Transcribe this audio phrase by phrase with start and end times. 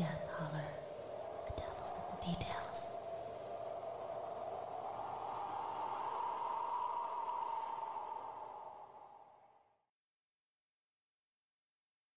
[0.00, 0.64] Death Holler.
[1.46, 2.92] The devil's in the details.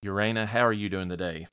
[0.01, 1.47] Urana, how are you doing today?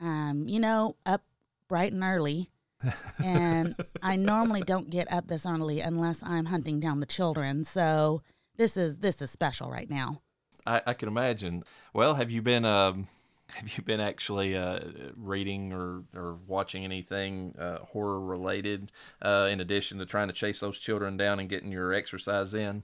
[0.00, 1.24] Um, you know, up
[1.66, 2.48] bright and early.
[3.24, 7.64] and I normally don't get up this early unless I'm hunting down the children.
[7.64, 8.22] So
[8.56, 10.22] this is this is special right now.
[10.64, 11.64] I, I can imagine.
[11.92, 13.08] Well, have you been um,
[13.54, 14.80] have you been actually uh,
[15.16, 20.60] reading or, or watching anything uh, horror related uh, in addition to trying to chase
[20.60, 22.82] those children down and getting your exercise in?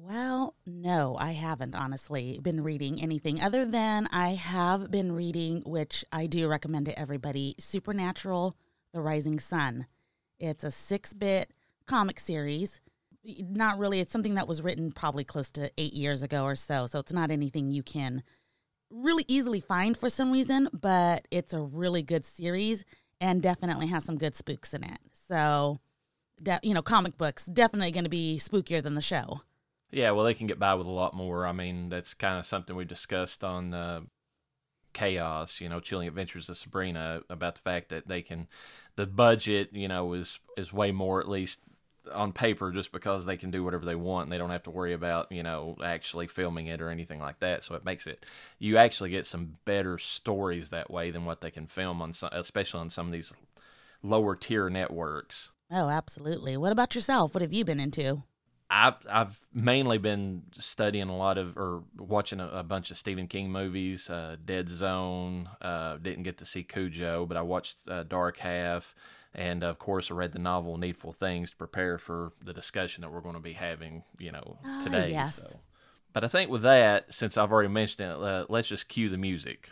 [0.00, 6.04] Well, no, I haven't honestly been reading anything other than I have been reading, which
[6.12, 8.56] I do recommend to everybody Supernatural
[8.92, 9.86] The Rising Son.
[10.38, 11.50] It's a six bit
[11.86, 12.80] comic series.
[13.24, 16.86] Not really, it's something that was written probably close to eight years ago or so.
[16.86, 18.22] So it's not anything you can
[18.90, 22.84] really easily find for some reason, but it's a really good series
[23.20, 24.98] and definitely has some good spooks in it.
[25.28, 25.80] So,
[26.42, 29.40] de- you know, comic books definitely going to be spookier than the show.
[29.90, 31.46] Yeah, well, they can get by with a lot more.
[31.46, 34.00] I mean, that's kind of something we discussed on uh,
[34.92, 38.48] CAOS, you know, Chilling Adventures of Sabrina, about the fact that they can,
[38.96, 41.60] the budget, you know, is is way more at least
[42.08, 44.70] on paper, just because they can do whatever they want and they don't have to
[44.70, 47.64] worry about, you know, actually filming it or anything like that.
[47.64, 48.24] So it makes it,
[48.58, 52.30] you actually get some better stories that way than what they can film on, some,
[52.32, 53.32] especially on some of these
[54.02, 55.50] lower tier networks.
[55.70, 56.56] Oh, absolutely.
[56.56, 57.34] What about yourself?
[57.34, 58.22] What have you been into?
[58.70, 63.26] I've I've mainly been studying a lot of or watching a, a bunch of Stephen
[63.26, 64.10] King movies.
[64.10, 65.48] Uh, Dead Zone.
[65.62, 68.94] Uh, didn't get to see Cujo, but I watched uh, Dark Half,
[69.34, 73.12] and of course I read the novel Needful Things to prepare for the discussion that
[73.12, 74.04] we're going to be having.
[74.18, 75.10] You know Ah, today.
[75.10, 75.36] yes.
[75.50, 75.60] So.
[76.12, 79.18] But I think with that, since I've already mentioned it, uh, let's just cue the
[79.18, 79.70] music.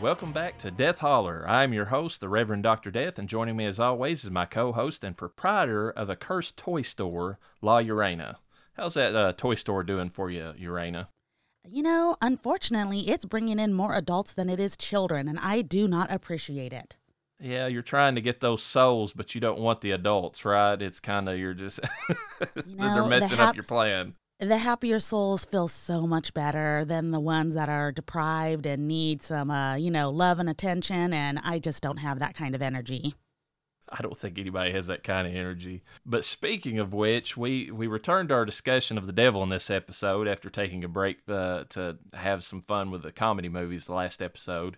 [0.00, 1.44] Welcome back to Death Holler.
[1.48, 2.90] I'm your host, the Reverend Dr.
[2.90, 6.56] Death, and joining me as always is my co host and proprietor of a cursed
[6.58, 8.36] toy store, La Urana.
[8.74, 11.08] How's that uh, toy store doing for you, Urana?
[11.66, 15.88] You know, unfortunately, it's bringing in more adults than it is children, and I do
[15.88, 16.96] not appreciate it.
[17.40, 20.80] Yeah, you're trying to get those souls, but you don't want the adults, right?
[20.80, 21.80] It's kind of, you're just,
[22.66, 24.14] You they're know, the messing hap- up your plan.
[24.38, 29.22] The happier souls feel so much better than the ones that are deprived and need
[29.22, 32.60] some, uh, you know, love and attention, and I just don't have that kind of
[32.60, 33.14] energy.
[33.88, 35.82] I don't think anybody has that kind of energy.
[36.04, 39.70] But speaking of which, we we returned to our discussion of the devil in this
[39.70, 43.94] episode after taking a break uh, to have some fun with the comedy movies the
[43.94, 44.76] last episode.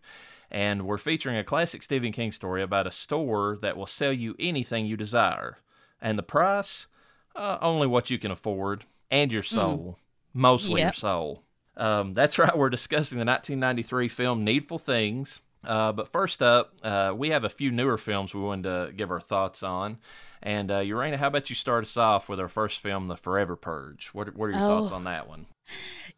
[0.52, 4.36] And we're featuring a classic Stephen King story about a store that will sell you
[4.38, 5.58] anything you desire.
[6.00, 6.86] And the price?
[7.34, 8.84] Uh, only what you can afford.
[9.10, 9.98] And your soul.
[10.34, 11.42] Mostly your soul.
[11.76, 15.40] Um, that's right, we're discussing the 1993 film Needful Things.
[15.64, 19.10] Uh, but first up, uh, we have a few newer films we wanted to give
[19.10, 19.98] our thoughts on.
[20.40, 23.56] And uh, Urana, how about you start us off with our first film, The Forever
[23.56, 24.10] Purge?
[24.12, 24.96] What, what are your thoughts Oh.
[24.96, 25.46] on that one?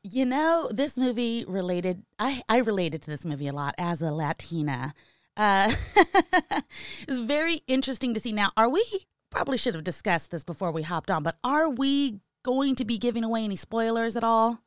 [0.03, 4.13] You know, this movie related, I, I related to this movie a lot as a
[4.13, 4.93] Latina.
[5.37, 5.73] Uh,
[7.09, 8.33] it's very interesting to see.
[8.33, 8.85] Now, are we,
[9.31, 12.99] probably should have discussed this before we hopped on, but are we going to be
[12.99, 14.61] giving away any spoilers at all?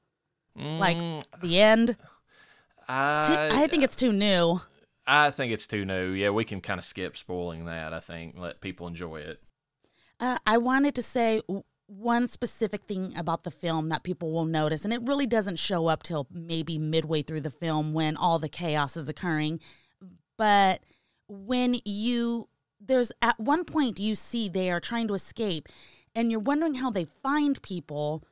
[0.55, 1.87] Like Mm, the end?
[1.87, 1.95] Too-
[2.87, 4.61] I, I think it's too new.
[5.07, 6.11] I think it's too new.
[6.11, 7.93] Yeah, we can kind of skip spoiling that.
[7.93, 9.41] I think let people enjoy it.
[10.19, 11.41] Uh, I wanted to say
[11.87, 15.87] one specific thing about the film that people will notice, and it really doesn't show
[15.87, 19.59] up till maybe midway through the film when all the chaos is occurring.
[20.37, 20.81] But
[21.27, 22.47] when you,
[22.79, 25.67] there's at one point you see they are trying to escape,
[26.15, 28.23] and you're wondering how they find people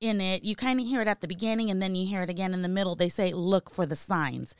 [0.00, 0.44] in it.
[0.44, 2.62] You kind of hear it at the beginning, and then you hear it again in
[2.62, 2.94] the middle.
[2.94, 4.54] They say, look for the signs.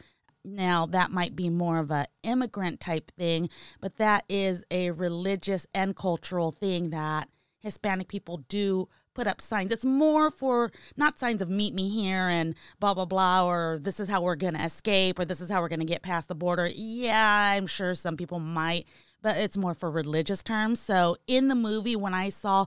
[0.45, 3.51] Now, that might be more of a immigrant type thing,
[3.81, 7.29] but that is a religious and cultural thing that
[7.61, 9.71] Hispanic people do put up signs.
[9.71, 14.01] It's more for not signs of meet me here and blah, blah, blah, or this
[14.01, 16.29] is how we're going to escape, or this is how we're going to get past
[16.29, 16.71] the border.
[16.75, 18.87] Yeah, I'm sure some people might,
[19.23, 20.81] but it's more for religious terms.
[20.81, 22.67] So in the movie, when I saw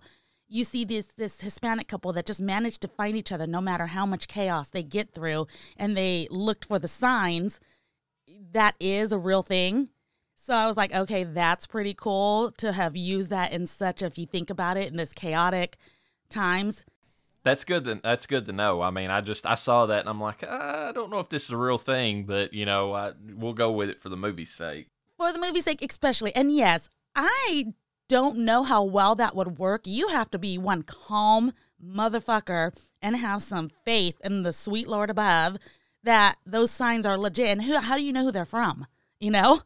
[0.54, 3.88] you see this this Hispanic couple that just managed to find each other no matter
[3.88, 5.48] how much chaos they get through,
[5.78, 7.60] and they looked for the signs.
[8.52, 9.90] that is a real thing.
[10.36, 14.18] So I was like, okay, that's pretty cool to have used that in such, if
[14.18, 15.78] you think about it, in this chaotic
[16.30, 16.86] times.
[17.44, 17.86] That's good.
[17.86, 18.82] To, that's good to know.
[18.82, 21.30] I mean, I just I saw that and I'm like, ah, I don't know if
[21.30, 24.18] this is a real thing, but you know, I, we'll go with it for the
[24.18, 24.88] movie's sake.
[25.24, 26.36] For the movie's sake, especially.
[26.36, 27.68] And yes, I
[28.10, 29.84] don't know how well that would work.
[29.86, 35.10] You have to be one calm motherfucker and have some faith in the sweet Lord
[35.10, 35.60] above
[36.04, 37.48] that those signs are legit.
[37.48, 38.86] And who, how do you know who they're from?
[39.22, 39.62] You know?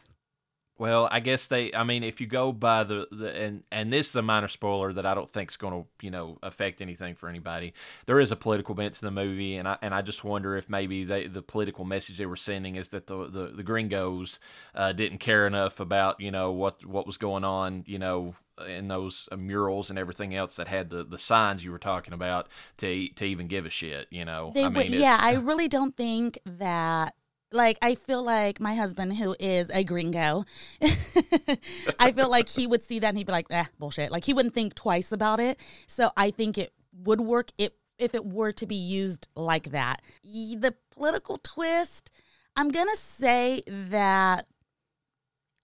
[0.78, 1.74] Well, I guess they.
[1.74, 4.94] I mean, if you go by the, the and and this is a minor spoiler
[4.94, 7.74] that I don't think is going to you know affect anything for anybody.
[8.06, 10.70] There is a political bent to the movie, and I and I just wonder if
[10.70, 14.40] maybe they, the political message they were sending is that the the, the gringos
[14.76, 18.36] uh, didn't care enough about you know what what was going on you know
[18.68, 22.14] in those uh, murals and everything else that had the, the signs you were talking
[22.14, 22.48] about
[22.78, 24.08] to to even give a shit.
[24.10, 27.16] You know, they I mean, yeah, I really don't think that
[27.52, 30.46] like I feel like my husband, who is a gringo,
[32.00, 34.34] I feel like he would see that and he'd be like, "eh, bullshit." Like he
[34.34, 35.60] wouldn't think twice about it.
[35.88, 40.02] So I think it would work if if it were to be used like that.
[40.24, 42.12] The political twist,
[42.56, 44.48] I'm gonna say that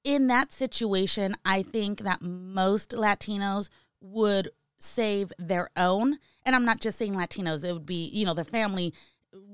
[0.03, 3.69] in that situation, I think that most Latinos
[4.01, 4.49] would
[4.79, 6.17] save their own.
[6.45, 8.93] And I'm not just saying Latinos; it would be you know their family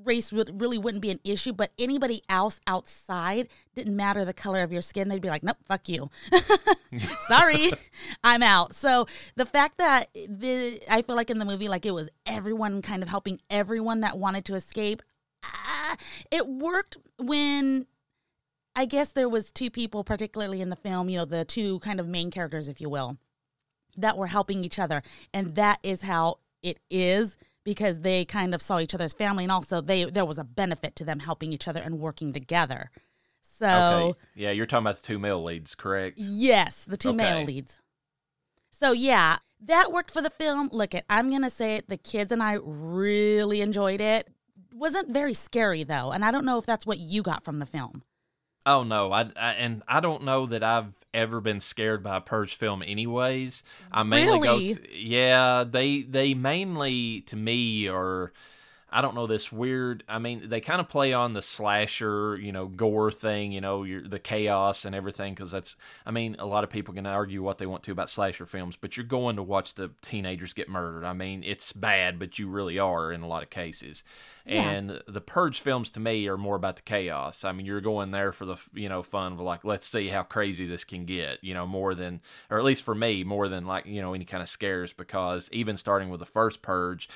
[0.04, 4.64] race would, really wouldn't be an issue, but anybody else outside didn't matter the color
[4.64, 5.10] of your skin.
[5.10, 6.10] They'd be like, nope, fuck you.
[7.28, 7.72] Sorry,
[8.24, 8.76] I'm out.
[8.76, 12.81] So the fact that the I feel like in the movie, like it was everyone
[12.81, 15.02] kind of helping everyone that wanted to escape.
[15.44, 15.96] Uh,
[16.31, 17.86] it worked when
[18.76, 22.00] I guess there was two people, particularly in the film, you know, the two kind
[22.00, 23.18] of main characters, if you will,
[23.98, 25.02] that were helping each other,
[25.34, 29.52] and that is how it is because they kind of saw each other's family and
[29.52, 32.92] also they there was a benefit to them helping each other and working together.
[33.42, 34.20] So okay.
[34.36, 36.18] Yeah, you're talking about the two male leads, correct?
[36.18, 37.18] Yes, the two okay.
[37.18, 37.82] male leads.
[38.72, 40.70] So yeah, that worked for the film.
[40.72, 44.28] Look at I'm gonna say it, the kids and I really enjoyed it.
[44.74, 47.66] Wasn't very scary though, and I don't know if that's what you got from the
[47.66, 48.04] film.
[48.66, 52.22] Oh no, I, I, and I don't know that I've ever been scared by a
[52.22, 52.84] Purge film.
[52.86, 54.74] Anyways, I mainly really?
[54.74, 54.82] go.
[54.82, 58.32] To, yeah, they they mainly to me are.
[58.92, 60.04] I don't know this weird.
[60.08, 63.86] I mean, they kind of play on the slasher, you know, gore thing, you know,
[63.86, 65.34] the chaos and everything.
[65.34, 65.76] Because that's,
[66.06, 68.78] I mean, a lot of people can argue what they want to about slasher films,
[68.80, 71.06] but you're going to watch the teenagers get murdered.
[71.06, 74.04] I mean, it's bad, but you really are in a lot of cases.
[74.50, 77.44] And the Purge films to me are more about the chaos.
[77.44, 80.24] I mean, you're going there for the you know fun of like, let's see how
[80.24, 81.44] crazy this can get.
[81.44, 84.26] You know, more than, or at least for me, more than like you know any
[84.26, 84.92] kind of scares.
[84.92, 87.08] Because even starting with the first Purge,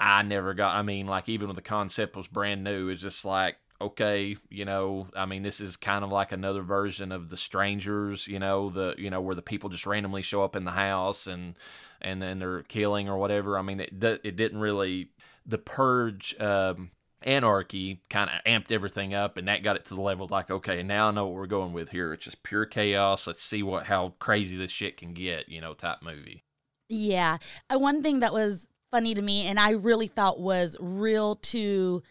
[0.00, 0.76] I never got.
[0.76, 4.64] I mean, like even when the concept was brand new, it's just like okay, you
[4.64, 8.70] know, I mean, this is kind of like another version of the strangers, you know,
[8.70, 11.54] the you know where the people just randomly show up in the house and
[12.00, 13.58] and then they're killing or whatever.
[13.58, 15.10] I mean, it it didn't really
[15.46, 16.90] the purge um,
[17.22, 20.84] anarchy kind of amped everything up and that got it to the level like okay
[20.84, 23.86] now i know what we're going with here it's just pure chaos let's see what
[23.86, 26.44] how crazy this shit can get you know type movie
[26.88, 27.38] yeah
[27.74, 32.02] uh, one thing that was funny to me and i really felt was real to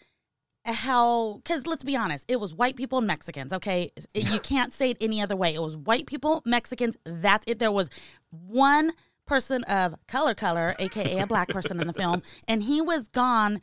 [0.66, 4.92] how because let's be honest it was white people and mexicans okay you can't say
[4.92, 7.90] it any other way it was white people mexicans that's it there was
[8.30, 8.92] one
[9.28, 13.62] person of color color, aka a black person in the film, and he was gone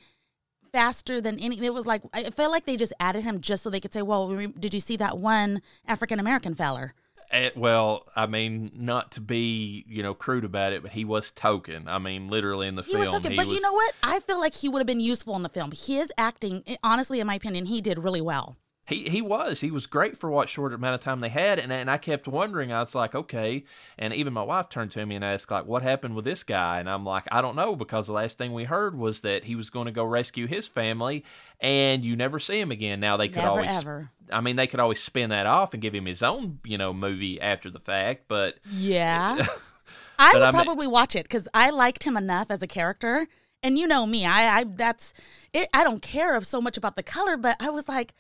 [0.73, 1.59] faster than any.
[1.65, 4.03] It was like I felt like they just added him just so they could say,
[4.03, 6.95] "Well, did you see that one African American feller?"
[7.35, 11.05] It, eh, well, I mean, not to be you know crude about it, but he
[11.05, 11.89] was token.
[11.89, 13.37] I mean, literally in the he film, was token.
[13.37, 13.55] but was...
[13.55, 13.95] you know what?
[14.03, 15.73] I feel like he would have been useful in the film.
[15.73, 18.57] His acting, eh, honestly, in my opinion, he did really well.
[18.87, 21.73] He he was he was great for what short amount of time they had, and
[21.73, 22.71] and I kept wondering.
[22.71, 23.65] I was like, okay,
[23.99, 26.81] and even my wife turned to me and asked like, what happened with this guy?
[26.81, 29.57] And I'm like, I don't know because the last thing we heard was that he
[29.57, 31.25] was going to go rescue his family,
[31.61, 33.01] and you never see him again.
[33.01, 34.11] Now they could never, always, ever.
[34.31, 36.93] I mean, they could always spin that off and give him his own you know
[36.93, 39.47] movie after the fact, but yeah.
[40.19, 43.27] I would I mean, probably watch it because I liked him enough as a character,
[43.63, 45.15] and you know me, I, I that's
[45.55, 45.69] it.
[45.73, 48.13] I don't care so much about the color, but I was like,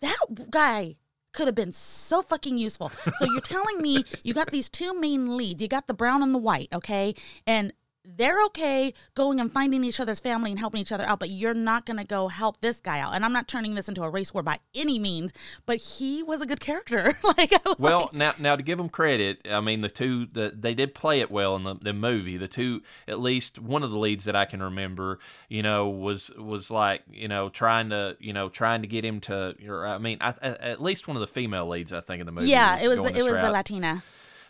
[0.00, 0.96] that guy
[1.32, 2.90] could have been so fucking useful.
[3.18, 5.60] So you're telling me you got these two main leads.
[5.60, 7.14] You got the brown and the white, okay?
[7.46, 7.72] And
[8.06, 11.54] they're okay going and finding each other's family and helping each other out, but you're
[11.54, 13.14] not going to go help this guy out.
[13.14, 15.32] And I'm not turning this into a race war by any means,
[15.64, 17.18] but he was a good character.
[17.36, 20.74] like, well, like, now, now to give him credit, I mean, the two, the, they
[20.74, 22.36] did play it well in the, the movie.
[22.36, 26.30] The two, at least one of the leads that I can remember, you know, was,
[26.30, 29.98] was like, you know, trying to, you know, trying to get him to, or, I
[29.98, 32.48] mean, I, at least one of the female leads, I think, in the movie.
[32.48, 33.42] Yeah, it was, the, it was route.
[33.42, 34.02] the Latina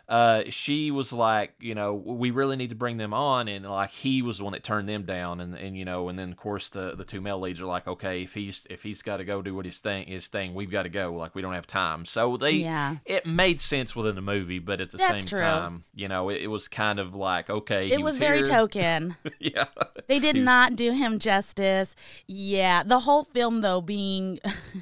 [0.09, 3.91] uh, she was like, you know, we really need to bring them on, and like
[3.91, 6.37] he was the one that turned them down, and and you know, and then of
[6.37, 9.25] course the the two male leads are like, okay, if he's if he's got to
[9.25, 11.13] go do what his thing his thing, we've got to go.
[11.13, 12.07] Like we don't have time.
[12.07, 12.97] So they, yeah.
[13.05, 15.41] it made sense within the movie, but at the That's same true.
[15.41, 18.47] time, you know, it, it, was kind of like, okay, it was, was, very here.
[18.47, 19.17] token.
[19.41, 19.65] yeah,
[20.07, 21.97] they did not do him justice.
[22.29, 24.39] Yeah, the whole film though being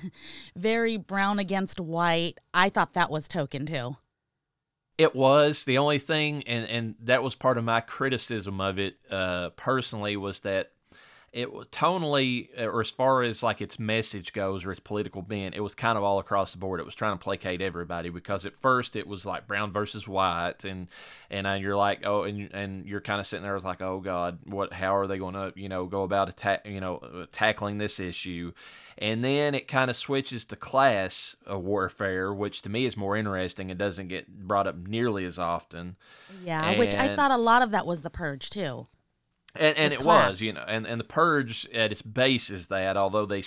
[0.57, 3.97] very brown against white, I thought that was token too.
[4.97, 5.65] It was.
[5.65, 10.17] The only thing, and and that was part of my criticism of it uh, personally
[10.17, 10.71] was that
[11.35, 15.57] it was tonally, or as far as like its message goes or its political bent,
[15.57, 16.79] it was kind of all across the board.
[16.79, 20.65] It was trying to placate everybody because at first it was like brown versus white,
[20.65, 20.87] and
[21.31, 24.39] and uh, you're like, oh, and and you're kind of sitting there like, oh God,
[24.45, 24.73] what?
[24.73, 27.99] How are they going to you know go about attack you know uh, tackling this
[27.99, 28.53] issue?
[28.97, 33.69] and then it kind of switches to class warfare, which to me is more interesting
[33.69, 35.97] and doesn't get brought up nearly as often.
[36.45, 38.87] Yeah, and, which I thought a lot of that was the purge too.
[39.55, 40.31] And, and it class.
[40.31, 43.43] was, you know, and, and the purge at its base is that, although they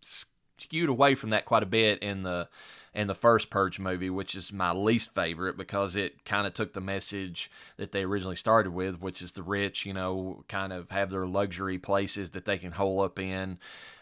[0.00, 2.48] skewed away from that quite a bit in the
[2.92, 6.72] in the first Purge movie, which is my least favorite because it kind of took
[6.72, 10.90] the message that they originally started with, which is the rich, you know, kind of
[10.90, 13.58] have their luxury places that they can hole up in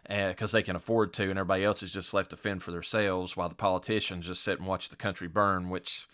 [0.09, 2.71] because uh, they can afford to, and everybody else is just left to fend for
[2.71, 6.07] themselves while the politicians just sit and watch the country burn, which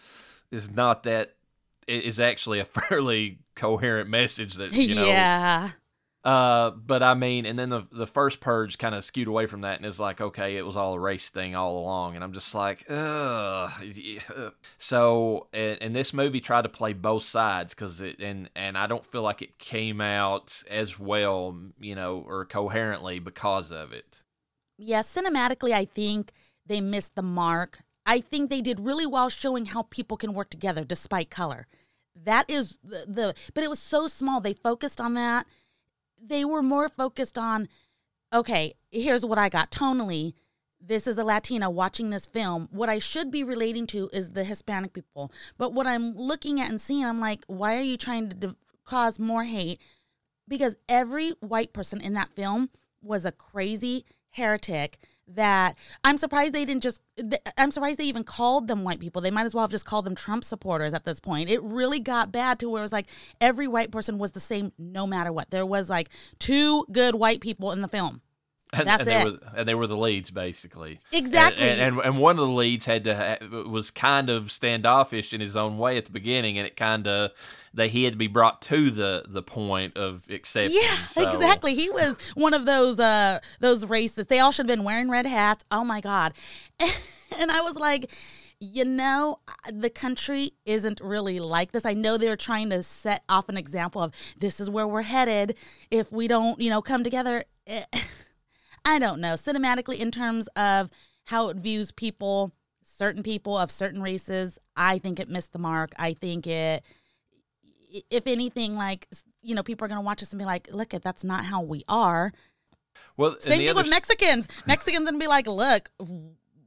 [0.50, 1.34] is not that.
[1.86, 5.70] Is actually a fairly coherent message that you know yeah
[6.24, 9.60] uh, but I mean, and then the the first purge kind of skewed away from
[9.60, 12.32] that, and it's like, okay, it was all a race thing all along, and I'm
[12.32, 13.70] just like, ugh.
[14.78, 18.86] So, and, and this movie tried to play both sides because it, and and I
[18.86, 24.22] don't feel like it came out as well, you know, or coherently because of it.
[24.78, 26.32] Yeah, cinematically, I think
[26.64, 27.80] they missed the mark.
[28.06, 31.66] I think they did really well showing how people can work together despite color.
[32.14, 34.40] That is the, the but it was so small.
[34.40, 35.46] They focused on that
[36.26, 37.68] they were more focused on
[38.32, 40.34] okay, here's what I got tonally.
[40.80, 42.68] This is a Latina watching this film.
[42.72, 45.30] What I should be relating to is the Hispanic people.
[45.56, 48.56] But what I'm looking at and seeing, I'm like, why are you trying to de-
[48.84, 49.80] cause more hate?
[50.48, 52.70] Because every white person in that film
[53.00, 57.02] was a crazy heretic that I'm surprised they didn't just
[57.56, 59.22] I'm surprised they even called them white people.
[59.22, 61.50] They might as well have just called them Trump supporters at this point.
[61.50, 63.08] It really got bad to where it was like
[63.40, 65.50] every white person was the same no matter what.
[65.50, 68.20] There was like two good white people in the film.
[68.76, 69.24] And, That's and it.
[69.24, 71.00] They were, and they were the leads, basically.
[71.12, 71.68] Exactly.
[71.68, 75.56] And, and, and one of the leads had to was kind of standoffish in his
[75.56, 77.30] own way at the beginning, and it kind of
[77.74, 80.74] that he had to be brought to the the point of acceptance.
[80.74, 81.28] Yeah, so.
[81.28, 81.74] exactly.
[81.74, 84.28] He was one of those uh those racists.
[84.28, 85.64] They all should have been wearing red hats.
[85.70, 86.34] Oh my god.
[86.80, 88.10] and I was like,
[88.60, 89.40] you know,
[89.72, 91.84] the country isn't really like this.
[91.84, 95.56] I know they're trying to set off an example of this is where we're headed
[95.90, 97.44] if we don't, you know, come together.
[98.84, 99.34] I don't know.
[99.34, 100.90] Cinematically, in terms of
[101.24, 105.92] how it views people, certain people of certain races, I think it missed the mark.
[105.98, 106.84] I think it,
[108.10, 109.08] if anything, like,
[109.42, 111.44] you know, people are going to watch this and be like, look, at that's not
[111.44, 112.32] how we are.
[113.16, 114.48] Well, same thing with Mexicans.
[114.66, 115.90] Mexicans and be like, look,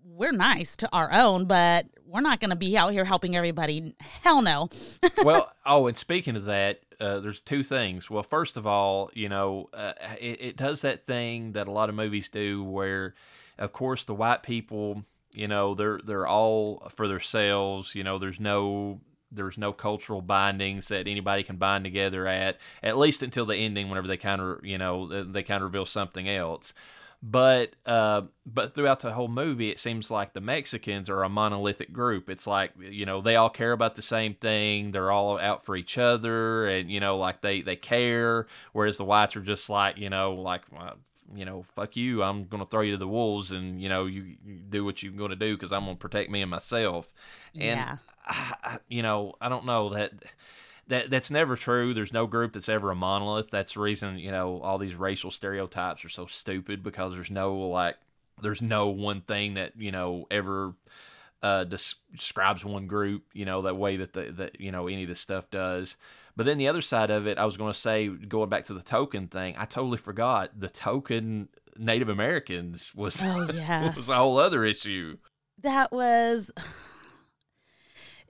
[0.04, 3.94] we're nice to our own, but we're not going to be out here helping everybody.
[4.00, 4.70] Hell no.
[5.24, 8.10] well, oh, and speaking of that, uh, there's two things.
[8.10, 11.90] Well, first of all, you know, uh, it, it does that thing that a lot
[11.90, 13.14] of movies do, where,
[13.58, 17.94] of course, the white people, you know, they're they're all for themselves.
[17.94, 19.02] You know, there's no
[19.32, 23.90] there's no cultural bindings that anybody can bind together at at least until the ending
[23.90, 26.74] whenever they kind of you know they kind of reveal something else
[27.22, 31.92] but uh, but throughout the whole movie, it seems like the Mexicans are a monolithic
[31.92, 32.30] group.
[32.30, 34.92] It's like you know they all care about the same thing.
[34.92, 38.46] They're all out for each other, and you know like they they care.
[38.72, 40.98] Whereas the whites are just like you know like well,
[41.34, 42.22] you know fuck you.
[42.22, 45.12] I'm gonna throw you to the wolves, and you know you, you do what you're
[45.12, 47.12] gonna do because I'm gonna protect me and myself.
[47.56, 47.98] And yeah.
[48.28, 50.14] I, I, you know I don't know that
[50.88, 51.94] that that's never true.
[51.94, 53.50] There's no group that's ever a monolith.
[53.50, 57.56] That's the reason you know all these racial stereotypes are so stupid because there's no
[57.56, 57.96] like
[58.42, 60.74] there's no one thing that you know ever
[61.44, 63.24] uh, describes one group.
[63.34, 65.98] You know that way that the that you know any of this stuff does.
[66.36, 68.76] But then the other side of it, I was going to say, going back to
[68.76, 73.96] the token thing, I totally forgot the token Native Americans was, Oh yes.
[73.98, 75.18] was a whole other issue.
[75.64, 76.52] that was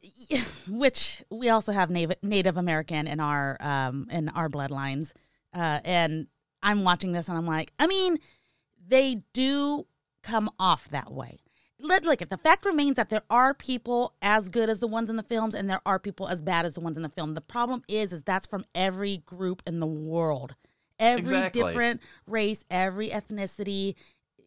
[0.70, 5.14] which we also have Native, Native American in our um in our bloodlines.
[5.54, 6.28] Uh and
[6.64, 8.18] I'm watching this and I'm like, I mean,
[8.88, 9.86] they do
[10.24, 11.38] come off that way.
[11.80, 15.10] Let look at the fact remains that there are people as good as the ones
[15.10, 17.34] in the films and there are people as bad as the ones in the film.
[17.36, 20.56] The problem is is that's from every group in the world.
[21.00, 21.62] Every Exactly.
[21.62, 23.94] different race, every ethnicity,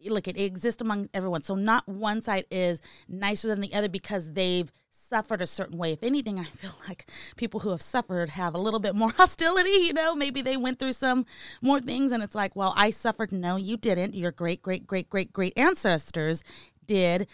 [0.09, 4.33] look it exists among everyone so not one side is nicer than the other because
[4.33, 4.73] they've
[5.11, 5.93] suffered a certain way.
[5.93, 9.71] If anything i feel like people who have suffered have a little bit more hostility
[9.71, 10.15] you know?
[10.15, 11.27] Maybe they went through some
[11.61, 13.33] more things and it's like well i suffered.
[13.33, 14.15] No you didn't.
[14.15, 16.43] Your great great great great great ancestors
[16.87, 17.27] did.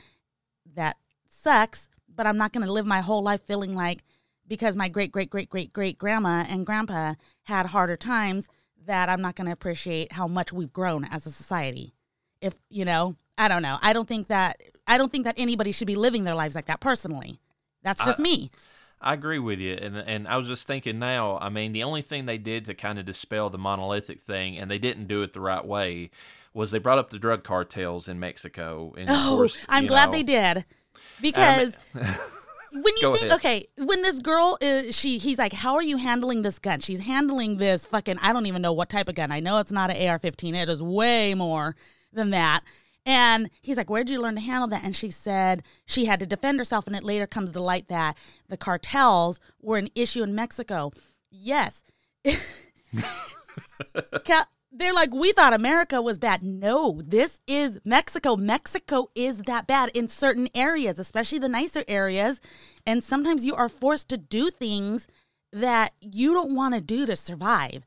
[0.74, 0.96] That
[1.28, 4.02] sucks but i'm not going to live my whole life feeling like
[4.48, 7.14] because my great great great great great grandma and grandpa
[7.44, 8.48] had harder times
[8.86, 11.92] that i'm not going to appreciate how much we've grown as a society.
[12.40, 13.76] If you know i don't know.
[13.82, 16.66] I don't think that i don't think that anybody should be living their lives like
[16.66, 17.38] that personally
[17.86, 18.50] that's just I- me
[18.98, 21.36] I agree with you, and and I was just thinking now.
[21.38, 24.70] I mean, the only thing they did to kind of dispel the monolithic thing, and
[24.70, 26.10] they didn't do it the right way,
[26.54, 28.94] was they brought up the drug cartels in Mexico.
[28.96, 30.64] And oh course, i'm glad know, they did um,
[31.20, 33.36] because when you Go think ahead.
[33.36, 37.00] okay when this girl is she he's like how are you handling this gun she's
[37.00, 39.90] handling this fucking i don't even know what type of gun i know it's not
[39.90, 41.76] an ar-15 it is way more
[42.12, 42.62] than that
[43.06, 46.26] and he's like where'd you learn to handle that and she said she had to
[46.26, 50.34] defend herself and it later comes to light that the cartels were an issue in
[50.34, 50.90] mexico
[51.30, 51.82] yes
[54.76, 56.42] they're like, we thought America was bad.
[56.42, 58.36] No, this is Mexico.
[58.36, 62.40] Mexico is that bad in certain areas, especially the nicer areas.
[62.86, 65.08] And sometimes you are forced to do things
[65.52, 67.84] that you don't want to do to survive.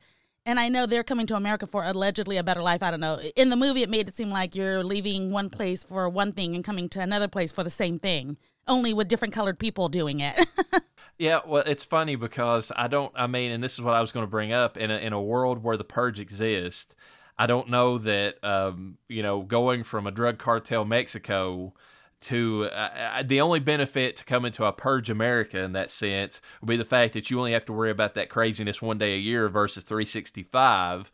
[0.50, 2.82] And I know they're coming to America for allegedly a better life.
[2.82, 3.20] I don't know.
[3.36, 6.56] In the movie, it made it seem like you're leaving one place for one thing
[6.56, 10.18] and coming to another place for the same thing, only with different colored people doing
[10.18, 10.34] it.
[11.18, 13.12] Yeah, well, it's funny because I don't.
[13.14, 15.12] I mean, and this is what I was going to bring up in a in
[15.12, 16.94] a world where the purge exists.
[17.38, 21.74] I don't know that um, you know going from a drug cartel Mexico
[22.22, 26.40] to uh, uh, the only benefit to coming to a purge America in that sense
[26.60, 29.14] would be the fact that you only have to worry about that craziness one day
[29.14, 31.10] a year versus 365.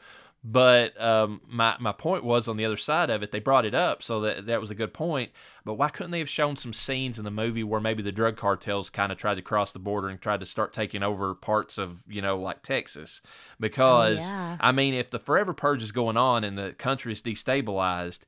[0.48, 3.74] But um, my my point was on the other side of it, they brought it
[3.74, 5.32] up, so that that was a good point.
[5.64, 8.36] But why couldn't they have shown some scenes in the movie where maybe the drug
[8.36, 11.78] cartels kind of tried to cross the border and tried to start taking over parts
[11.78, 13.22] of you know like Texas?
[13.58, 14.56] Because yeah.
[14.60, 18.20] I mean, if the forever purge is going on and the country is destabilized,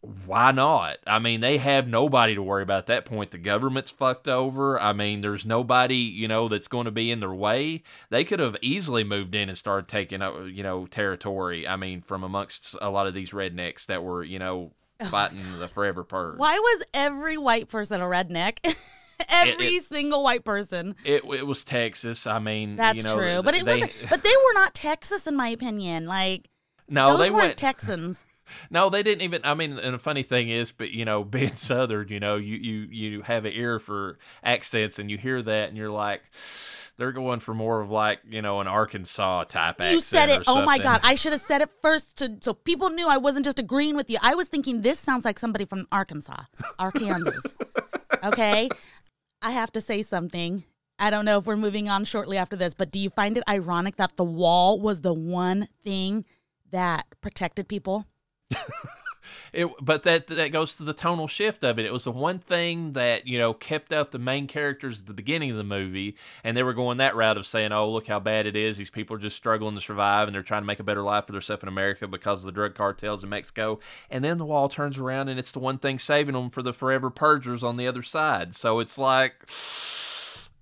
[0.00, 0.96] why not?
[1.06, 3.32] I mean, they have nobody to worry about at that point.
[3.32, 4.80] The government's fucked over.
[4.80, 7.82] I mean, there's nobody, you know, that's going to be in their way.
[8.08, 11.68] They could have easily moved in and started taking, uh, you know, territory.
[11.68, 14.72] I mean, from amongst a lot of these rednecks that were, you know,
[15.10, 16.38] fighting the forever purge.
[16.38, 18.74] Why was every white person a redneck?
[19.28, 20.94] every it- single white person.
[21.04, 22.26] It, it was Texas.
[22.26, 23.94] I mean, That's you know, true, but it they, wasn't.
[24.08, 26.06] But they were not Texas, in my opinion.
[26.06, 26.48] Like
[26.88, 27.56] no, those they weren't went.
[27.58, 28.24] Texans.
[28.70, 29.40] No, they didn't even.
[29.44, 32.56] I mean, and the funny thing is, but you know, being Southern, you know, you
[32.56, 36.22] you you have an ear for accents, and you hear that, and you're like,
[36.96, 39.94] they're going for more of like you know an Arkansas type accent.
[39.94, 40.42] You said it.
[40.46, 41.00] Oh my god!
[41.02, 44.10] I should have said it first, to, so people knew I wasn't just agreeing with
[44.10, 44.18] you.
[44.22, 46.42] I was thinking this sounds like somebody from Arkansas,
[46.78, 47.48] Arkansas.
[48.24, 48.68] okay,
[49.40, 50.64] I have to say something.
[50.98, 53.44] I don't know if we're moving on shortly after this, but do you find it
[53.48, 56.26] ironic that the wall was the one thing
[56.70, 58.04] that protected people?
[59.52, 61.84] It, but that that goes to the tonal shift of it.
[61.84, 65.14] It was the one thing that you know kept out the main characters at the
[65.14, 68.20] beginning of the movie, and they were going that route of saying, "Oh, look how
[68.20, 68.78] bad it is.
[68.78, 71.26] These people are just struggling to survive, and they're trying to make a better life
[71.26, 74.68] for themselves in America because of the drug cartels in Mexico." And then the wall
[74.68, 77.88] turns around, and it's the one thing saving them for the forever purgers on the
[77.88, 78.54] other side.
[78.54, 79.48] So it's like.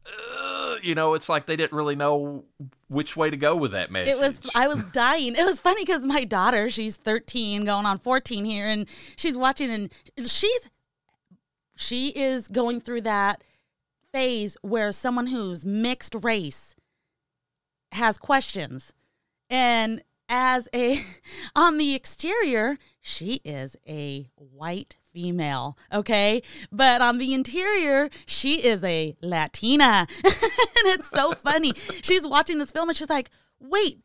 [0.08, 2.44] Uh, You know, it's like they didn't really know
[2.88, 4.14] which way to go with that message.
[4.14, 5.34] It was I was dying.
[5.36, 9.70] It was funny because my daughter, she's 13, going on 14 here, and she's watching,
[9.70, 9.92] and
[10.26, 10.70] she's
[11.76, 13.42] she is going through that
[14.12, 16.74] phase where someone who's mixed race
[17.92, 18.92] has questions,
[19.50, 21.02] and as a
[21.56, 26.42] on the exterior, she is a white female, okay?
[26.70, 30.06] But on the interior, she is a Latina.
[30.24, 31.72] and it's so funny.
[32.02, 34.00] She's watching this film and she's like, "Wait,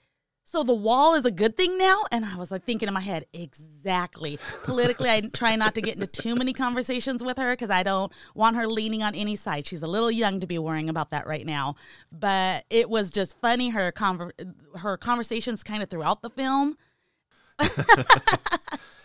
[0.53, 2.03] so the wall is a good thing now?
[2.11, 4.37] And I was like thinking in my head, exactly.
[4.61, 8.11] Politically, I try not to get into too many conversations with her because I don't
[8.35, 9.65] want her leaning on any side.
[9.65, 11.75] She's a little young to be worrying about that right now.
[12.11, 16.77] But it was just funny her conver- her conversations kind of throughout the film.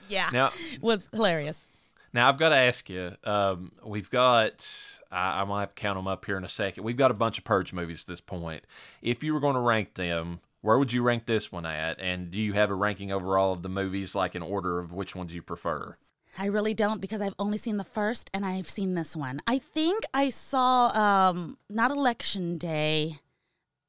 [0.06, 0.50] yeah, Now,
[0.82, 1.66] was hilarious.
[2.12, 3.12] Now I've got to ask you.
[3.24, 4.70] Um, we've got.
[5.10, 6.84] I, I might have to count them up here in a second.
[6.84, 8.64] We've got a bunch of Purge movies at this point.
[9.00, 12.00] If you were going to rank them, where would you rank this one at?
[12.00, 15.14] And do you have a ranking overall of the movies, like in order of which
[15.14, 15.96] ones you prefer?
[16.36, 19.40] I really don't because I've only seen the first and I've seen this one.
[19.46, 23.18] I think I saw um not election day.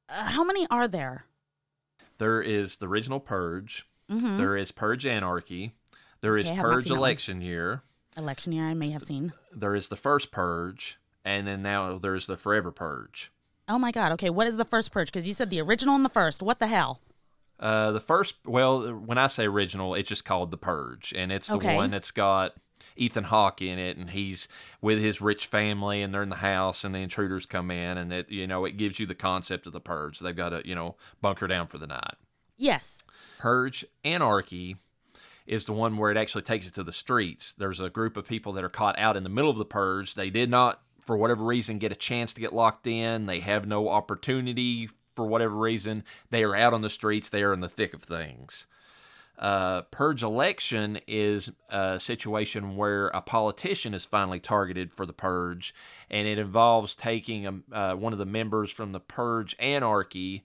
[0.08, 1.26] Uh, how many are there?
[2.18, 3.86] There is the original Purge.
[4.08, 5.74] There is Purge Anarchy.
[6.20, 6.52] There is Mm-hmm.
[6.52, 7.08] Okay, I have not Purge seen that one.
[7.08, 7.82] Election Year.
[8.16, 9.32] Election year I may have seen.
[9.54, 13.30] There is the first Purge, and then now there's the Forever Purge.
[13.68, 14.12] Oh my god.
[14.12, 15.08] Okay, what is the first purge?
[15.08, 16.42] Because you said the original and the first.
[16.42, 17.00] What the hell?
[17.58, 21.48] Uh, the first, well, when I say original, it's just called The Purge, and it's
[21.48, 21.76] the Okay.
[21.76, 22.54] one that's got
[22.96, 24.48] Ethan Hawke in it, and he's
[24.80, 28.14] with his rich family, and they're in the house, and the intruders come in, and
[28.14, 30.20] it, you know, it gives you the concept of the purge.
[30.20, 32.14] They've got to, you know, bunker down for the night.
[32.56, 33.02] Yes.
[33.38, 34.76] Purge Anarchy
[35.46, 37.52] is the one where it actually takes it to the streets.
[37.52, 40.14] There's a group of people that are caught out in the middle of the purge.
[40.14, 43.26] They did not, for whatever reason, get a chance to get locked in.
[43.26, 46.04] They have no opportunity for whatever reason.
[46.30, 47.28] They are out on the streets.
[47.28, 48.66] They are in the thick of things.
[49.38, 55.74] Uh, purge election is a situation where a politician is finally targeted for the purge,
[56.10, 60.44] and it involves taking um uh, one of the members from the purge anarchy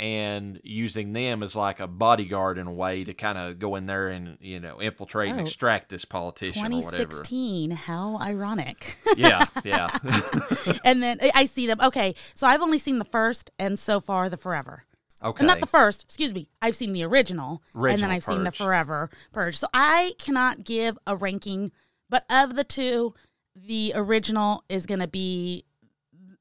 [0.00, 3.84] and using them as like a bodyguard in a way to kind of go in
[3.86, 5.42] there and you know infiltrate and Oh.
[5.42, 6.96] extract this politician or whatever.
[7.22, 7.70] 2016.
[7.72, 8.96] How ironic.
[9.16, 9.88] yeah, yeah.
[10.84, 11.78] and then I- see them.
[11.82, 14.84] Okay, so I've only seen the first and so far the forever.
[15.22, 15.44] Okay.
[15.44, 16.48] Not the first, excuse me.
[16.62, 19.58] I've seen the original, and then I've seen the Forever Purge.
[19.58, 21.72] So I cannot give a ranking,
[22.08, 23.12] but of the two,
[23.54, 25.66] the original is going to be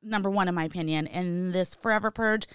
[0.02, 1.08] number one in my opinion.
[1.08, 2.48] And this Forever Purge,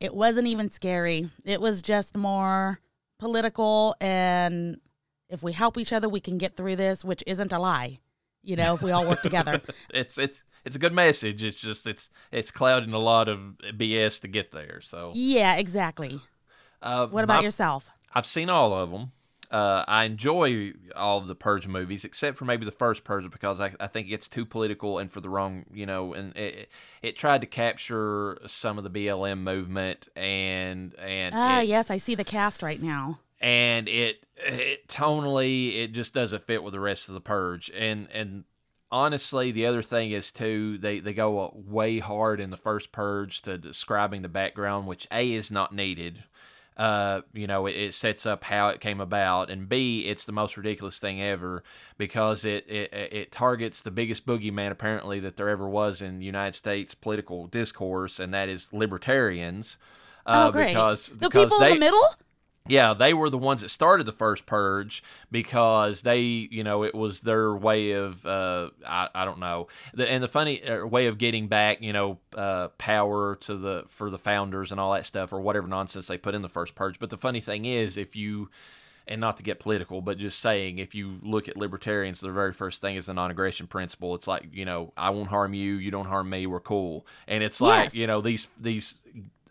[0.00, 1.30] it wasn't even scary.
[1.44, 2.80] It was just more
[3.18, 4.80] political, and
[5.28, 7.98] if we help each other, we can get through this, which isn't a lie.
[8.42, 9.60] You know, if we all work together.
[9.92, 11.42] it's it's it's a good message.
[11.42, 13.38] It's just it's it's clouding a lot of
[13.76, 14.80] BS to get there.
[14.80, 16.20] So Yeah, exactly.
[16.80, 17.90] uh, What about my- yourself?
[18.14, 19.12] I've seen all of them.
[19.50, 23.60] Uh, I enjoy all of the Purge movies, except for maybe the first Purge because
[23.60, 26.68] I, I think it gets too political and for the wrong, you know, and it,
[27.00, 31.96] it tried to capture some of the BLM movement and and Ah, it, yes, I
[31.96, 33.20] see the cast right now.
[33.40, 38.08] and it it tonally it just doesn't fit with the rest of the Purge and
[38.12, 38.44] and
[38.90, 43.42] honestly the other thing is too they they go way hard in the first Purge
[43.42, 46.24] to describing the background which a is not needed
[46.78, 50.32] uh, you know, it, it sets up how it came about, and B, it's the
[50.32, 51.64] most ridiculous thing ever
[51.96, 56.54] because it it, it targets the biggest boogeyman apparently that there ever was in United
[56.54, 59.76] States political discourse, and that is libertarians.
[60.24, 60.68] Uh, oh, great.
[60.68, 62.08] Because the because people they, in the middle?
[62.68, 66.94] Yeah, they were the ones that started the first purge because they, you know, it
[66.94, 71.06] was their way of, uh, I, I don't know, the, and the funny uh, way
[71.06, 75.06] of getting back, you know, uh, power to the for the founders and all that
[75.06, 76.98] stuff or whatever nonsense they put in the first purge.
[76.98, 78.50] But the funny thing is, if you
[79.10, 82.52] and not to get political, but just saying, if you look at libertarians, the very
[82.52, 84.14] first thing is the non-aggression principle.
[84.14, 87.06] It's like, you know, I won't harm you, you don't harm me, we're cool.
[87.26, 87.94] And it's like, Yes.
[87.94, 88.96] you know, these these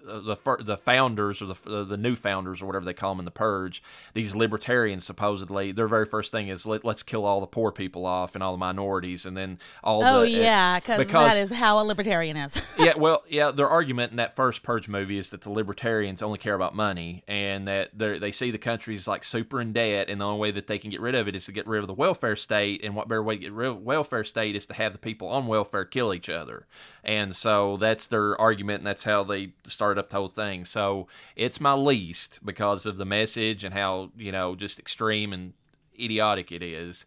[0.08, 3.32] the the founders or the the new founders or whatever they call them in the
[3.32, 7.72] purge these libertarians supposedly their very first thing is Let, let's kill all the poor
[7.72, 11.34] people off and all the minorities and then all the Oh, the yeah, cause because-
[11.34, 12.62] that is how a libertarian is.
[12.80, 16.38] yeah, well, yeah, their argument in that first Purge movie is that the libertarians only
[16.40, 20.22] care about money and that they they see the country's like super in debt, and
[20.22, 21.88] the only way that they can get rid of it is to get rid of
[21.88, 22.84] the welfare state.
[22.84, 25.28] And what better way to get rid of welfare state is to have the people
[25.28, 26.66] on welfare kill each other.
[27.04, 30.66] And so that's their argument, and that's how they started up the whole thing.
[30.66, 35.54] So it's my least because of the message and how you know just extreme and
[36.00, 37.06] idiotic it is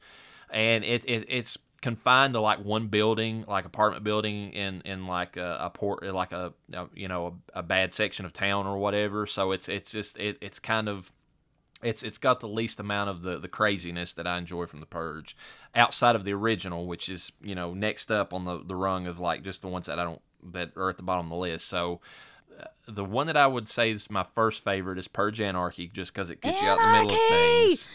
[0.53, 5.37] and it, it it's confined to like one building, like apartment building in in like
[5.37, 8.79] a, a port, like a, a you know a, a bad section of town or
[8.79, 9.27] whatever.
[9.27, 11.13] So it's it's just it, it's kind of
[11.83, 14.87] it's it's got the least amount of the the craziness that I enjoy from the
[14.87, 15.37] Purge,
[15.75, 19.19] outside of the original, which is you know next up on the the rung of
[19.19, 20.21] like just the ones that I don't
[20.53, 21.67] that are at the bottom of the list.
[21.67, 22.01] So.
[22.87, 26.31] The one that I would say is my first favorite is Purge Anarchy, just because
[26.31, 27.89] it gets you out in the middle of things.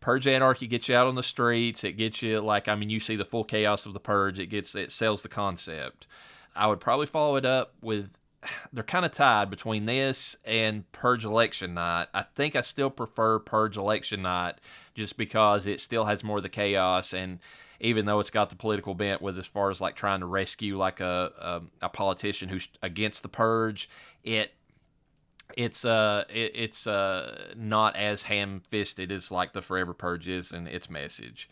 [0.00, 1.82] Purge Anarchy gets you out on the streets.
[1.82, 4.38] It gets you like I mean, you see the full chaos of the purge.
[4.38, 6.06] It gets it sells the concept.
[6.54, 8.10] I would probably follow it up with
[8.72, 12.08] they're kind of tied between this and Purge Election Night.
[12.12, 14.56] I think I still prefer Purge Election Night
[14.94, 17.38] just because it still has more of the chaos and
[17.80, 20.76] even though it's got the political bent with as far as like trying to rescue
[20.76, 21.32] like a
[21.80, 23.88] a, a politician who's against the purge,
[24.22, 24.52] it
[25.56, 30.66] it's uh it, it's uh not as ham-fisted as like the Forever Purge is and
[30.66, 31.48] its message.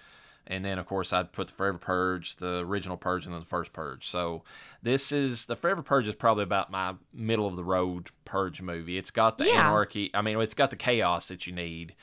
[0.46, 3.46] And then of course I'd put the Forever Purge, the original Purge, and then the
[3.46, 4.06] first Purge.
[4.08, 4.42] So
[4.82, 8.98] this is the Forever Purge is probably about my middle of the road Purge movie.
[8.98, 9.68] It's got the Yeah.
[9.68, 10.10] anarchy.
[10.14, 11.94] I mean, it's got the chaos that you need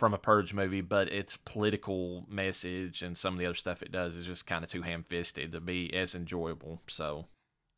[0.00, 3.92] from a Purge movie, but its political message and some of the other stuff it
[3.92, 6.80] does is just kind of too ham-fisted to be as enjoyable.
[6.88, 7.26] So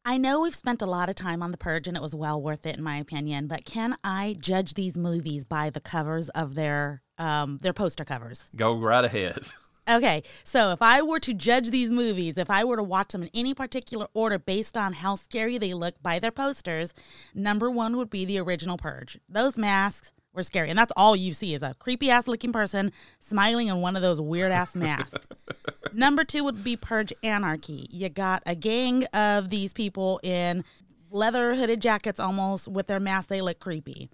[0.05, 2.41] I know we've spent a lot of time on The Purge and it was well
[2.41, 6.55] worth it in my opinion, but can I judge these movies by the covers of
[6.55, 8.49] their um their poster covers?
[8.55, 9.43] go right ahead.
[9.89, 13.25] Okay, so if I were to judge these movies, if I were to watch them
[13.25, 16.95] in any particular order based on how scary they look by their posters,
[17.35, 19.19] number one would be the original Purge.
[19.29, 22.93] Those masks were scary, and that's all you see is a creepy ass looking person
[23.21, 25.19] smiling in one of those weird ass masks.
[25.93, 27.87] number two would be Purge Anarchy.
[27.91, 30.65] You got a gang of these people in
[31.11, 34.11] leather hooded jackets almost with their masks, they look creepy.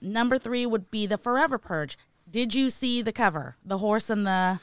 [0.00, 1.96] Number three would be the Forever Purge.
[2.28, 3.56] Did you see the cover?
[3.64, 4.60] The horse and the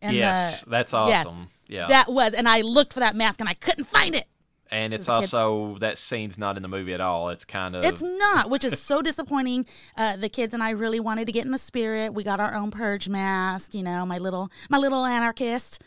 [0.00, 1.48] and yes, the, that's yes, awesome.
[1.66, 1.88] yeah.
[1.88, 4.26] that was, and I looked for that mask and I couldn't find it.
[4.74, 7.28] And it's a kid- also that scene's not in the movie at all.
[7.30, 9.66] It's kind of It's not, which is so disappointing.
[9.96, 12.12] Uh, the kids and I really wanted to get in the spirit.
[12.12, 15.80] We got our own purge mask, you know, my little my little anarchist.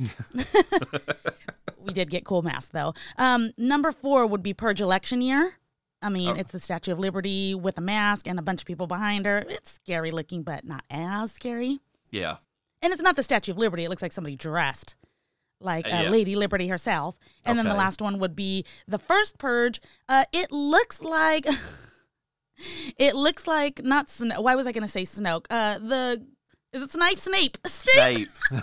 [1.78, 2.94] we did get cool masks though.
[3.18, 5.54] Um, number four would be purge election year.
[6.00, 6.34] I mean, Oh.
[6.34, 9.44] it's the Statue of Liberty with a mask and a bunch of people behind her.
[9.48, 11.80] It's scary looking, but not as scary.
[12.10, 12.36] yeah.
[12.84, 13.84] And it's not the Statue of Liberty.
[13.84, 14.96] It looks like somebody dressed
[15.64, 16.10] like uh, Uh, yeah.
[16.10, 17.18] Lady Liberty herself.
[17.44, 19.80] And then the last one would be the first purge.
[20.08, 21.46] Uh, it looks like
[22.98, 24.42] it looks like not Snoke.
[24.42, 25.46] Why was I going to say Snoke?
[25.50, 26.26] Uh, the
[26.72, 27.18] is it Snape?
[27.18, 27.58] Snape.
[27.66, 28.28] Snape.
[28.48, 28.62] Snape.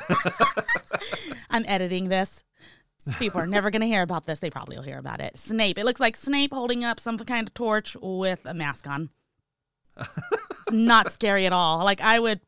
[1.49, 2.43] I'm editing this.
[3.19, 4.39] People are never going to hear about this.
[4.39, 5.37] They probably will hear about it.
[5.37, 5.77] Snape.
[5.77, 9.09] It looks like Snape holding up some kind of torch with a mask on.
[9.97, 11.83] it's not scary at all.
[11.83, 12.41] Like I would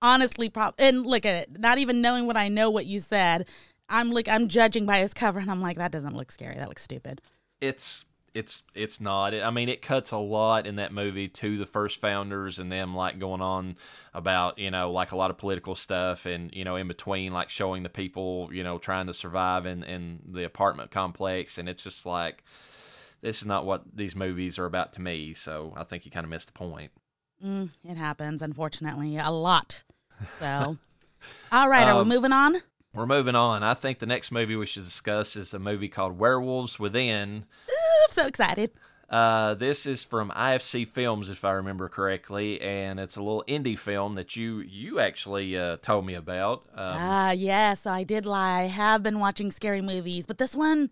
[0.00, 1.60] honestly probably and look at it.
[1.60, 3.48] Not even knowing what I know what you said,
[3.88, 6.56] I'm like I'm judging by his cover and I'm like that doesn't look scary.
[6.56, 7.20] That looks stupid.
[7.60, 9.34] it's it's it's not.
[9.34, 12.94] I mean, it cuts a lot in that movie to the first founders and them
[12.94, 13.76] like going on
[14.14, 17.50] about you know like a lot of political stuff and you know in between like
[17.50, 21.82] showing the people you know trying to survive in in the apartment complex and it's
[21.82, 22.42] just like
[23.20, 25.34] this is not what these movies are about to me.
[25.34, 26.90] So I think you kind of missed the point.
[27.44, 29.84] Mm, it happens, unfortunately, a lot.
[30.40, 30.78] So,
[31.52, 32.62] all right, are we Um, moving on?
[32.94, 33.62] We're moving on.
[33.62, 37.44] I think the next movie we should discuss is a movie called Werewolves Within.
[37.70, 38.70] Ooh, I'm so excited.
[39.08, 43.78] Uh, this is from IFC Films, if I remember correctly, and it's a little indie
[43.78, 46.64] film that you you actually uh, told me about.
[46.74, 48.60] Um, Ah, yes, I did lie.
[48.60, 50.90] I have been watching scary movies, but this one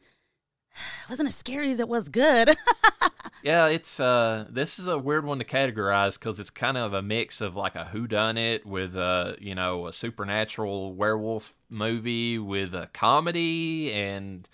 [1.09, 2.51] wasn't as scary as it was good.
[3.43, 7.03] yeah, it's uh, this is a weird one to categorize because it's kind of a
[7.03, 12.89] mix of like a whodunit with a you know a supernatural werewolf movie with a
[12.93, 14.49] comedy and.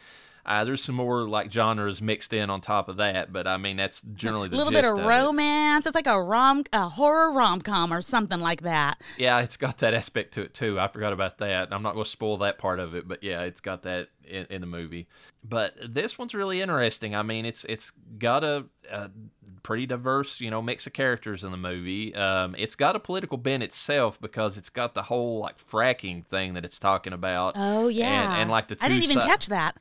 [0.47, 3.77] Uh, there's some more like genres mixed in on top of that, but I mean
[3.77, 5.03] that's generally a the little bit of it.
[5.03, 5.87] romance.
[5.87, 9.01] It's like a rom, a horror rom com or something like that.
[9.19, 10.79] Yeah, it's got that aspect to it too.
[10.79, 11.73] I forgot about that.
[11.73, 14.47] I'm not going to spoil that part of it, but yeah, it's got that in,
[14.47, 15.09] in the movie.
[15.43, 17.15] But this one's really interesting.
[17.15, 19.11] I mean, it's it's got a, a
[19.63, 22.15] pretty diverse, you know, mix of characters in the movie.
[22.15, 26.55] Um, it's got a political bent itself because it's got the whole like fracking thing
[26.55, 27.55] that it's talking about.
[27.57, 29.77] Oh yeah, and, and like the I didn't even si- catch that.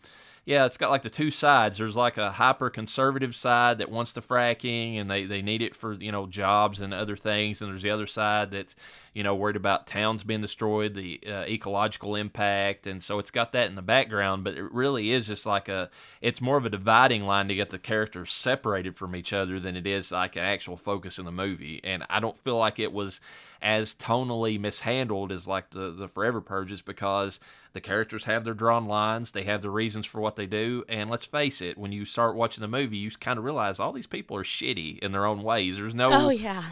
[0.46, 1.80] Yeah, it's got like the two sides.
[1.80, 5.74] There's like a hyper conservative side that wants the fracking and they, they need it
[5.74, 7.62] for, you know, jobs and other things.
[7.62, 8.76] And there's the other side that's,
[9.16, 12.86] you know, worried about towns being destroyed, the uh, ecological impact.
[12.86, 15.90] And so it's got that in the background, but it really is just like a,
[16.22, 19.76] it's more of a dividing line to get the characters separated from each other than
[19.76, 21.82] it is like an actual focus in the movie.
[21.84, 23.20] And I don't feel like it was
[23.64, 27.40] as tonally mishandled as like the, the Forever Purges because
[27.76, 31.10] the characters have their drawn lines, they have the reasons for what they do, and
[31.10, 34.08] let's face it, when you start watching the movie, you kind of realize all these
[34.08, 35.78] people are shitty in their own ways.
[35.78, 36.64] There's no Oh yeah,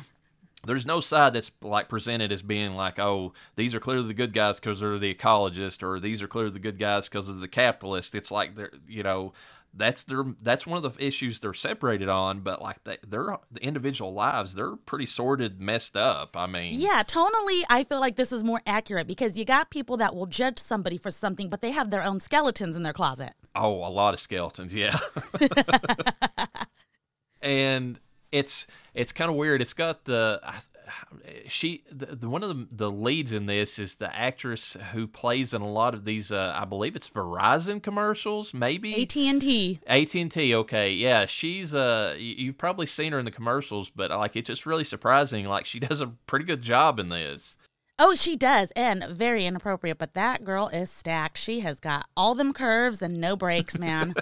[0.65, 4.33] there's no side that's like presented as being like, oh, these are clearly the good
[4.33, 7.47] guys because they're the ecologist, or these are clearly the good guys because of the
[7.49, 8.15] capitalist.
[8.15, 9.33] It's like they're, you know,
[9.73, 12.41] that's their that's one of the issues they're separated on.
[12.41, 16.37] But like they, their the individual lives, they're pretty sorted, messed up.
[16.37, 19.97] I mean, Yeah, tonally, I feel like this is more accurate because you got people
[19.97, 23.33] that will judge somebody for something, but they have their own skeletons in their closet.
[23.55, 24.97] Oh, a lot of skeletons, yeah.
[27.41, 27.99] and
[28.31, 29.61] it's it's kind of weird.
[29.61, 30.41] It's got the
[31.47, 35.53] she the, the, one of the, the leads in this is the actress who plays
[35.53, 40.91] in a lot of these uh, I believe it's Verizon commercials maybe AT&T AT&T okay
[40.91, 44.83] yeah she's uh you've probably seen her in the commercials but like it's just really
[44.83, 47.57] surprising like she does a pretty good job in this
[47.99, 49.99] Oh, she does, and very inappropriate.
[49.99, 51.37] But that girl is stacked.
[51.37, 54.15] She has got all them curves and no breaks, man.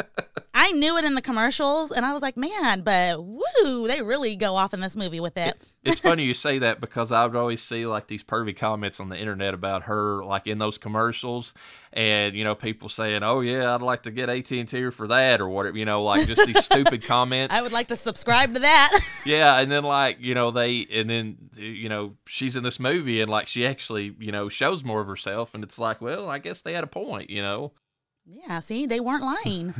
[0.64, 4.34] I knew it in the commercials, and I was like, man, but woo, they really
[4.34, 5.62] go off in this movie with it.
[5.82, 9.10] it's funny you say that because I would always see like these pervy comments on
[9.10, 11.52] the internet about her, like in those commercials,
[11.92, 15.06] and you know people saying, "Oh yeah, I'd like to get AT and T for
[15.08, 17.54] that" or whatever, you know, like just these stupid comments.
[17.54, 18.98] I would like to subscribe to that.
[19.26, 23.20] yeah, and then like you know they, and then you know she's in this movie
[23.20, 26.38] and like she actually you know shows more of herself, and it's like, well, I
[26.38, 27.72] guess they had a point, you know.
[28.26, 29.74] Yeah, see, they weren't lying.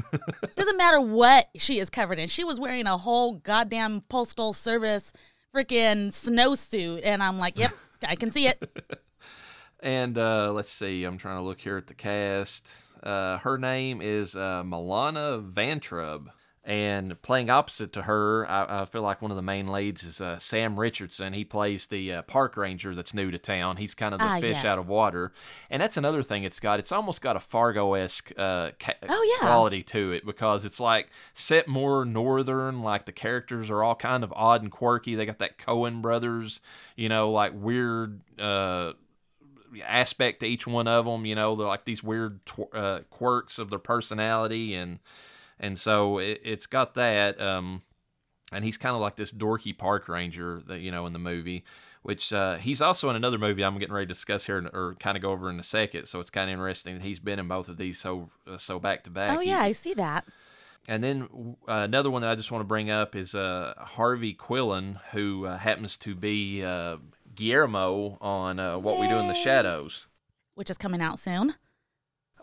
[0.54, 2.28] Doesn't matter what she is covered in.
[2.28, 5.12] She was wearing a whole goddamn postal service
[5.54, 7.72] freaking snowsuit, and I'm like, yep,
[8.06, 9.00] I can see it.
[9.80, 12.68] and uh, let's see, I'm trying to look here at the cast.
[13.02, 16.26] Uh, her name is uh, Milana Vayntrub.
[16.66, 20.18] And playing opposite to her, I, I, feel like one of the main leads is
[20.22, 21.34] uh, Sam Richardson.
[21.34, 23.76] He plays the uh, park ranger that's new to town.
[23.76, 24.64] He's kind of the Ah, fish yes.
[24.64, 25.34] out of water,
[25.68, 26.78] and that's another thing it's got.
[26.78, 29.46] It's almost got a Fargo esque uh, ca- Oh, yeah.
[29.46, 32.80] quality to it because it's like set more northern.
[32.82, 35.14] Like the characters are all kind of odd and quirky.
[35.16, 36.62] They got that Coen brothers,
[36.96, 38.22] you know, like weird.
[38.38, 38.94] Uh,
[39.84, 41.26] aspect to each one of them.
[41.26, 44.98] You know, they're like these weird tw- uh, quirks of their personality, and
[45.64, 47.40] and so it, it's got that.
[47.40, 47.82] Um,
[48.52, 51.64] and he's kind of like this dorky park ranger that you know in the movie.
[52.02, 55.16] Which uh, he's also in another movie I'm getting ready to discuss here, or kind
[55.16, 56.04] of go over in a second.
[56.04, 58.78] So it's kind of interesting that he's been in both of these so uh, so
[58.78, 59.38] back to back.
[59.38, 60.26] Oh, yeah, I see that.
[60.86, 64.34] And then uh, another one that I just want to bring up is uh, Harvey
[64.34, 66.98] Guillén, who uh, happens to be uh,
[67.34, 70.08] Guillermo on uh, What We Do in the Shadows.
[70.56, 71.54] Which is coming out soon.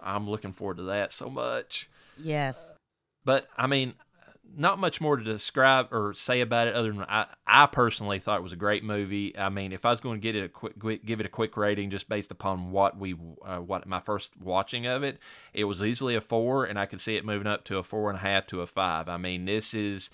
[0.02, 1.88] I'm looking forward to that so much.
[2.18, 2.71] Yes.
[3.24, 3.94] But I mean,
[4.58, 8.40] not much more to describe or say about it other than I, I personally thought
[8.40, 9.38] it was a great movie.
[9.38, 11.56] I mean, if I was going to get it a quick, give it a quick
[11.56, 15.20] rating just based upon what we uh, what my first watching of it,
[15.54, 18.10] it was easily a four, and I could see it moving up to a four
[18.10, 19.08] and a half to a five.
[19.08, 20.10] I mean, this is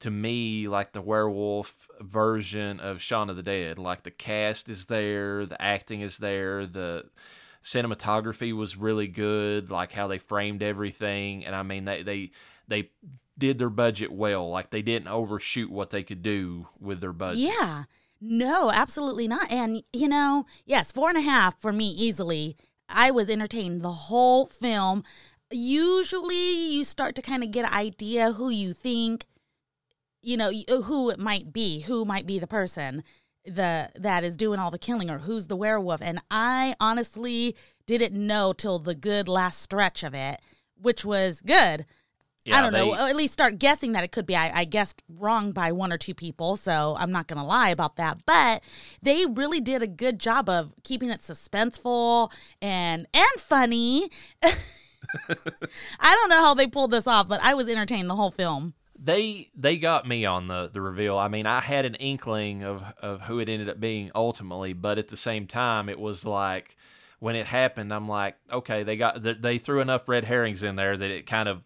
[0.00, 3.78] to me like the werewolf version of Shaun of the Dead.
[3.78, 7.04] Like the cast is there, the acting is there, the
[7.62, 12.30] cinematography was really good, like how they framed everything, and I mean they they
[12.68, 12.90] they
[13.38, 14.48] did their budget well.
[14.48, 17.40] Like they didn't overshoot what they could do with their budget.
[17.40, 17.84] Yeah.
[18.20, 19.50] No, absolutely not.
[19.50, 22.56] And, you know, yes, four and a half for me easily.
[22.88, 25.02] I was entertained the whole film.
[25.50, 29.26] Usually you start to kind of get an idea who you think,
[30.20, 30.52] you know,
[30.84, 33.02] who it might be, who might be the person
[33.44, 38.14] the that is doing all the killing or who's the werewolf and i honestly didn't
[38.14, 40.40] know till the good last stretch of it
[40.80, 41.84] which was good
[42.44, 42.94] Yeah, I don't know.
[42.94, 44.34] At least start guessing that it could be.
[44.34, 47.96] I, I guessed wrong by one or two people, so I'm not gonna lie about
[47.96, 48.26] that.
[48.26, 48.62] But
[49.00, 54.08] they really did a good job of keeping it suspenseful and and funny.
[56.00, 58.74] I don't know how they pulled this off, but I was entertained the whole film.
[58.98, 61.18] they they got me on the the reveal.
[61.18, 64.98] I mean, I had an inkling of of who it ended up being ultimately, but
[64.98, 66.76] at the same time, it was like
[67.22, 70.96] when it happened, I'm like, okay, they got they- threw enough red herrings in there
[70.96, 71.62] that it kind of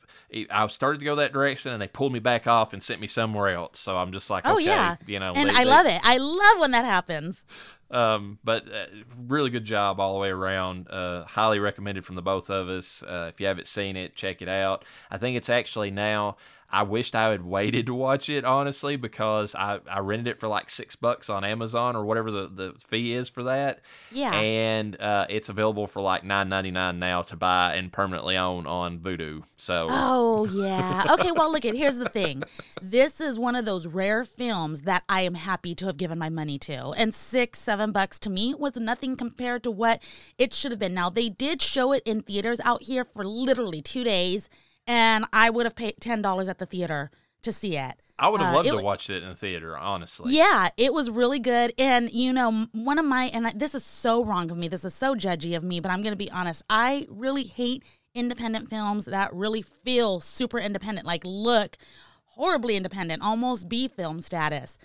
[0.50, 3.06] I started to go that direction, and they pulled me back off and sent me
[3.06, 3.80] somewhere else.
[3.80, 5.98] So I'm just like, Oh okay, yeah, you know, and they- I they- love it.
[6.04, 7.46] I love when that happens.
[7.90, 8.84] Um, but uh,
[9.16, 10.90] really good job all the way around.
[10.90, 13.02] Uh, highly recommended from the both of us.
[13.02, 14.84] Uh, if you haven't seen it, check it out.
[15.10, 16.36] I think it's actually now.
[16.70, 20.48] I wished I had waited to watch it honestly because I, I rented it for
[20.48, 23.80] like six bucks on Amazon or whatever the, the fee is for that.
[24.10, 24.32] Yeah.
[24.32, 28.66] And uh, it's available for like nine ninety nine now to buy and permanently own
[28.66, 29.42] on Vudu.
[29.56, 31.06] So Oh yeah.
[31.10, 32.42] Okay, well look at here's the thing.
[32.82, 36.28] This is one of those rare films that I am happy to have given my
[36.28, 36.90] money to.
[36.96, 40.02] And six, seven bucks to me was nothing compared to what
[40.38, 40.94] it should have been.
[40.94, 44.48] Now they did show it in theaters out here for literally two days,
[44.86, 47.10] and I would have paid ten dollars at the theater
[47.42, 47.94] to see it.
[48.18, 50.34] I would have Uh, loved it to watch it in the theater, honestly.
[50.34, 51.74] Yeah, it was really good.
[51.76, 54.86] And, you know, one of my, and I, this is so wrong of me, this
[54.86, 56.62] is so judgy of me, but I'm going to be honest.
[56.70, 61.76] I really hate independent films that really feel super independent, like look
[62.24, 64.78] horribly independent, almost B film status.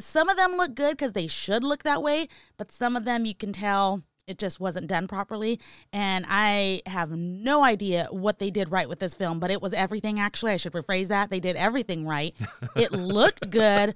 [0.00, 3.24] Some of them look good because they should look that way, but some of them
[3.24, 5.58] you can tell it just wasn't done properly.
[5.92, 9.72] And I have no idea what they did right with this film, but it was
[9.72, 10.52] everything actually.
[10.52, 11.30] I should rephrase that.
[11.30, 12.34] They did everything right.
[12.76, 13.94] it looked good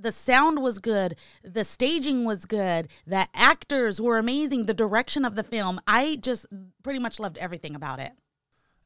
[0.00, 5.34] the sound was good the staging was good the actors were amazing the direction of
[5.34, 6.46] the film i just
[6.84, 8.12] pretty much loved everything about it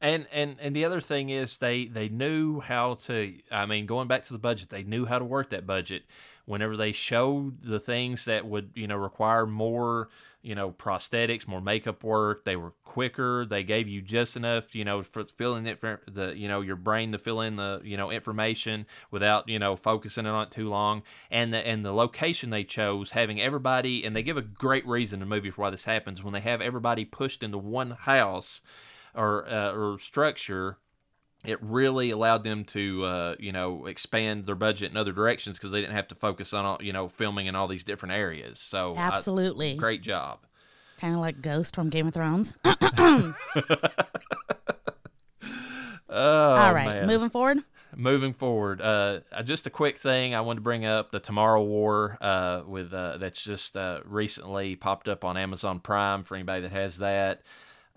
[0.00, 4.08] and and and the other thing is they they knew how to i mean going
[4.08, 6.04] back to the budget they knew how to work that budget
[6.44, 10.08] whenever they showed the things that would you know require more
[10.42, 12.44] you know prosthetics more makeup work.
[12.44, 13.46] They were quicker.
[13.46, 16.76] They gave you just enough you know for filling it for the you know your
[16.76, 20.68] brain to fill in the you know information without you know focusing on it too
[20.68, 21.02] long.
[21.30, 25.22] And the and the location they chose having everybody and they give a great reason
[25.22, 28.62] in the movie for why this happens when they have everybody pushed into one house
[29.14, 30.78] or uh, or structure
[31.44, 35.72] it really allowed them to uh, you know expand their budget in other directions because
[35.72, 38.58] they didn't have to focus on all, you know filming in all these different areas.
[38.58, 39.72] So absolutely.
[39.72, 40.40] I, great job.
[40.98, 42.56] Kind of like ghost from game of thrones.
[46.14, 47.06] Oh, all right man.
[47.06, 47.58] moving forward?
[47.96, 52.16] Moving forward uh, just a quick thing i wanted to bring up the tomorrow war
[52.22, 56.72] uh, with uh, that's just uh, recently popped up on amazon prime for anybody that
[56.72, 57.42] has that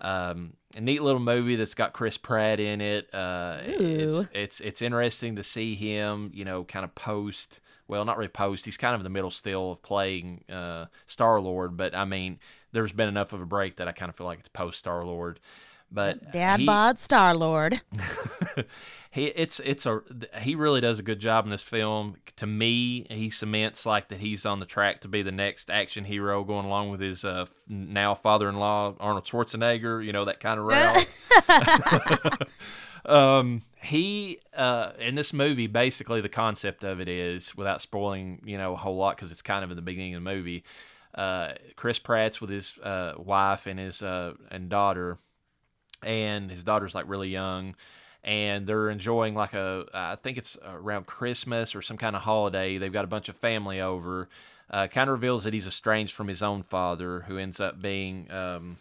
[0.00, 3.12] um, a neat little movie that's got Chris Pratt in it.
[3.14, 7.60] Uh, it's it's it's interesting to see him, you know, kind of post.
[7.88, 8.64] Well, not really post.
[8.64, 12.40] He's kind of in the middle still of playing uh, Star Lord, but I mean,
[12.72, 15.04] there's been enough of a break that I kind of feel like it's post Star
[15.04, 15.40] Lord.
[15.90, 17.80] But Dad bod Star Lord.
[19.16, 20.02] he it's it's a
[20.42, 22.16] he really does a good job in this film.
[22.36, 26.04] To me, he cements like that he's on the track to be the next action
[26.04, 30.04] hero, going along with his uh, now father-in-law Arnold Schwarzenegger.
[30.04, 32.48] You know that kind of route.
[33.06, 38.58] um, he uh, in this movie, basically the concept of it is, without spoiling, you
[38.58, 40.62] know, a whole lot because it's kind of in the beginning of the movie.
[41.14, 45.16] Uh, Chris Pratt's with his uh, wife and his uh, and daughter,
[46.02, 47.74] and his daughter's like really young
[48.26, 52.76] and they're enjoying like a I think it's around Christmas or some kind of holiday.
[52.76, 54.28] They've got a bunch of family over.
[54.68, 58.28] Uh, kind of reveals that he's estranged from his own father, who ends up being,
[58.32, 58.78] um,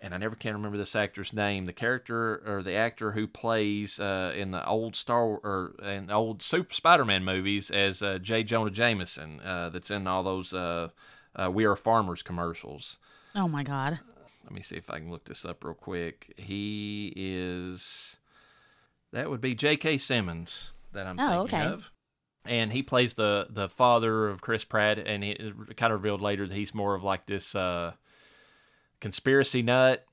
[0.00, 1.66] and I never can remember this actor's name.
[1.66, 6.42] The character or the actor who plays uh, in the old Star or in old
[6.42, 8.42] Super Spider-Man movies as uh, J.
[8.42, 10.88] Jonah Jameson, uh, that's in all those uh,
[11.36, 12.96] uh, "We Are Farmers" commercials.
[13.36, 14.00] Oh my God!
[14.42, 16.34] Let me see if I can look this up real quick.
[16.36, 18.16] He is
[19.12, 19.98] that would be J.K.
[19.98, 21.68] Simmons that I'm oh, thinking okay.
[21.68, 21.90] of.
[22.46, 26.46] And he plays the the father of Chris Pratt, and it kind of revealed later
[26.46, 27.92] that he's more of like this uh,
[29.00, 30.04] conspiracy nut.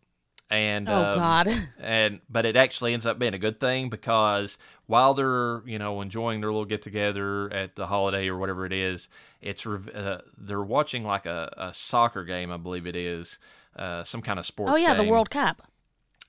[0.49, 1.47] And oh um, god,
[1.79, 6.01] and but it actually ends up being a good thing because while they're you know
[6.01, 9.07] enjoying their little get together at the holiday or whatever it is,
[9.41, 13.39] it's uh, they're watching like a, a soccer game, I believe it is,
[13.75, 14.71] uh, some kind of sports.
[14.73, 15.05] Oh yeah, game.
[15.05, 15.63] the World Cup.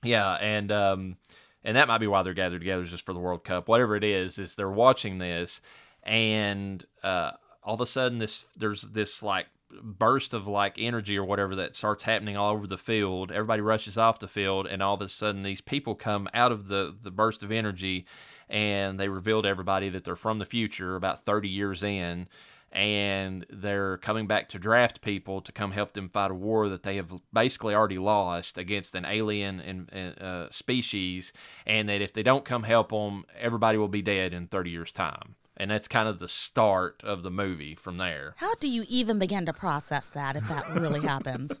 [0.03, 1.17] Yeah, and um,
[1.63, 3.67] and that might be why they're gathered together just for the World Cup.
[3.67, 5.61] Whatever it is, is they're watching this,
[6.03, 7.31] and uh,
[7.63, 9.47] all of a sudden, this there's this like
[9.83, 13.31] burst of like energy or whatever that starts happening all over the field.
[13.31, 16.67] Everybody rushes off the field, and all of a sudden, these people come out of
[16.67, 18.05] the the burst of energy,
[18.49, 22.27] and they reveal to everybody that they're from the future, about thirty years in
[22.71, 26.83] and they're coming back to draft people to come help them fight a war that
[26.83, 29.89] they have basically already lost against an alien in,
[30.23, 31.33] uh, species,
[31.65, 34.91] and that if they don't come help them, everybody will be dead in 30 years'
[34.91, 35.35] time.
[35.57, 38.33] And that's kind of the start of the movie from there.
[38.37, 41.51] How do you even begin to process that if that really happens?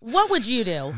[0.00, 0.94] What would you do?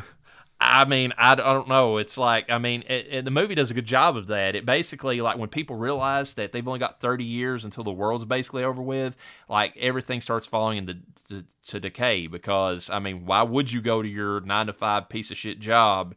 [0.61, 1.97] I mean, I, don't know.
[1.97, 4.55] It's like, I mean, it, it, the movie does a good job of that.
[4.55, 8.27] It basically, like, when people realize that they've only got 30 years until the world's
[8.27, 9.17] basically over with,
[9.49, 10.99] like, everything starts falling into
[11.29, 15.09] to, to decay because, I mean, why would you go to your nine to five
[15.09, 16.15] piece of shit job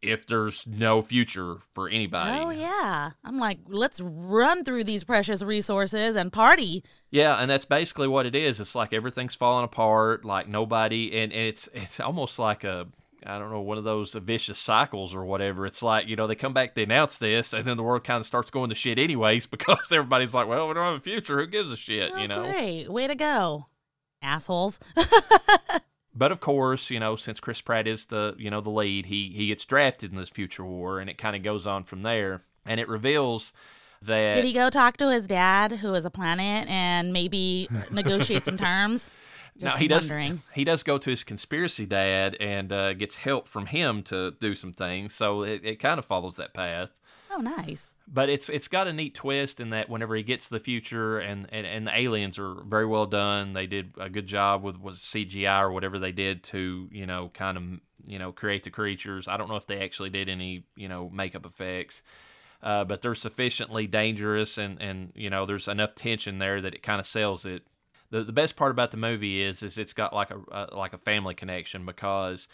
[0.00, 2.38] if there's no future for anybody?
[2.38, 3.10] Oh, yeah.
[3.24, 6.84] I'm like, let's run through these precious resources and party.
[7.10, 8.60] Yeah, and that's basically what it is.
[8.60, 12.86] It's like everything's falling apart, like nobody, and, and it's it's almost like a
[13.26, 15.66] I don't know, one of those vicious cycles or whatever.
[15.66, 18.20] It's like, you know, they come back, they announce this, and then the world kind
[18.20, 21.38] of starts going to shit anyways because everybody's like, well, we don't have a future.
[21.38, 22.44] Who gives a shit, oh, you know?
[22.44, 22.88] Great.
[22.88, 23.66] Way to go,
[24.20, 24.78] assholes.
[26.14, 29.32] but of course, you know, since Chris Pratt is the, you know, the lead, he,
[29.34, 32.42] he gets drafted in this future war, and it kind of goes on from there.
[32.64, 33.52] And it reveals
[34.02, 34.36] that.
[34.36, 38.56] Did he go talk to his dad, who is a planet, and maybe negotiate some
[38.56, 39.10] terms?
[39.58, 40.10] Just now he does.
[40.10, 40.42] wondering.
[40.54, 44.54] He does go to his conspiracy dad and uh, gets help from him to do
[44.54, 45.14] some things.
[45.14, 46.98] So it, it kind of follows that path.
[47.30, 47.88] Oh, nice.
[48.08, 51.18] But it's it's got a neat twist in that whenever he gets to the future
[51.18, 53.52] and, and, and the aliens are very well done.
[53.52, 57.30] They did a good job with was CGI or whatever they did to you know
[57.32, 57.62] kind of
[58.04, 59.28] you know create the creatures.
[59.28, 62.02] I don't know if they actually did any you know makeup effects.
[62.62, 66.82] Uh, but they're sufficiently dangerous and, and you know there's enough tension there that it
[66.82, 67.64] kind of sells it
[68.12, 70.98] the, the best part about the movie is is it's got like a, like a
[70.98, 72.46] family connection because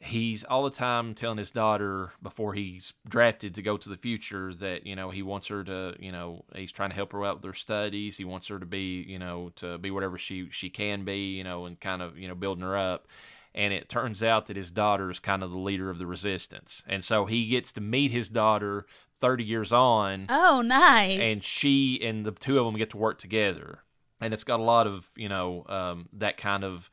[0.00, 4.52] he's all the time telling his daughter before he's drafted to go to the future
[4.54, 7.36] that you know he wants her to you know he's trying to help her out
[7.36, 8.16] with her studies.
[8.16, 11.44] He wants her to be you know to be whatever she she can be you
[11.44, 13.06] know and kind of you know building her up.
[13.54, 16.82] And it turns out that his daughter is kind of the leader of the resistance.
[16.86, 18.84] And so he gets to meet his daughter
[19.20, 20.26] 30 years on.
[20.28, 21.18] Oh, nice.
[21.18, 23.80] and she and the two of them get to work together
[24.20, 26.90] and it's got a lot of you know um, that kind of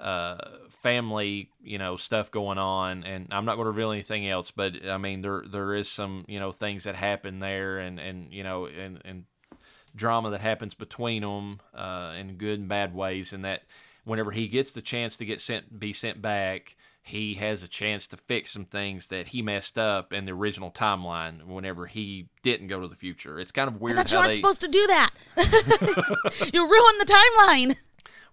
[0.00, 0.36] uh,
[0.70, 4.86] family you know stuff going on and i'm not going to reveal anything else but
[4.86, 8.44] i mean there there is some you know things that happen there and and you
[8.44, 9.24] know and and
[9.96, 13.62] drama that happens between them uh, in good and bad ways and that
[14.04, 16.76] whenever he gets the chance to get sent be sent back
[17.08, 20.70] he has a chance to fix some things that he messed up in the original
[20.70, 23.40] timeline whenever he didn't go to the future.
[23.40, 25.10] It's kind of I weird thought you aren't they supposed to do that.
[26.52, 27.76] you ruined the timeline.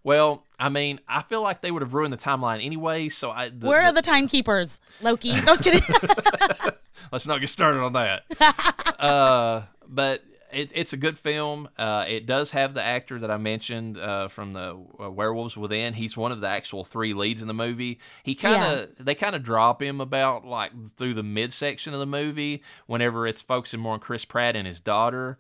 [0.04, 3.48] Well, I mean, I feel like they would have ruined the timeline anyway, so I
[3.48, 5.32] the, Where the- are the timekeepers, Loki?
[5.32, 5.82] No, I was kidding.
[7.14, 8.24] let's not get started on that.
[9.00, 10.22] uh, but
[10.56, 11.70] it, it's a good film.
[11.78, 15.94] Uh, it does have the actor that I mentioned uh, from the uh, Werewolves Within.
[15.94, 18.00] He's one of the actual three leads in the movie.
[18.24, 22.06] He kind of they kind of drop him about like through the midsection of the
[22.06, 25.38] movie whenever it's focusing more on Chris Pratt and his daughter.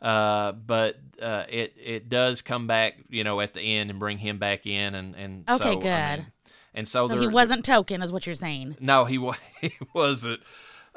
[0.00, 4.18] Uh, but uh, it it does come back, you know, at the end and bring
[4.18, 6.18] him back in, and and Okay, so, I good.
[6.18, 6.26] mean,
[6.74, 8.76] and so, so he wasn't token, is what you're saying.
[8.78, 9.16] no, he
[9.60, 10.40] he wasn't.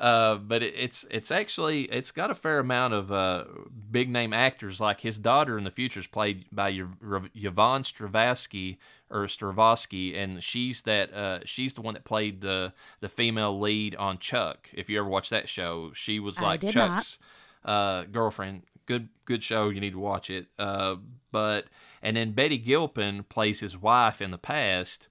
[0.02, 3.44] Uh, but it, it's it's actually it's got a fair amount of uh,
[3.92, 4.80] big name actors.
[4.82, 8.78] Like his daughter in the future is played by Yv- Yvonne Strahovski
[9.12, 13.96] or Strahovski, and she's that uh, she's the one that played the the female lead
[13.98, 14.70] on Chuck.
[14.74, 17.20] If you ever watched that show, she was like Chuck's
[17.64, 18.64] uh, girlfriend.
[18.88, 19.70] Good good show.
[19.70, 20.48] You need to watch it.
[20.58, 20.96] Uh,
[21.32, 21.66] but
[22.02, 25.10] and then Betty Gilpin plays his wife in the past,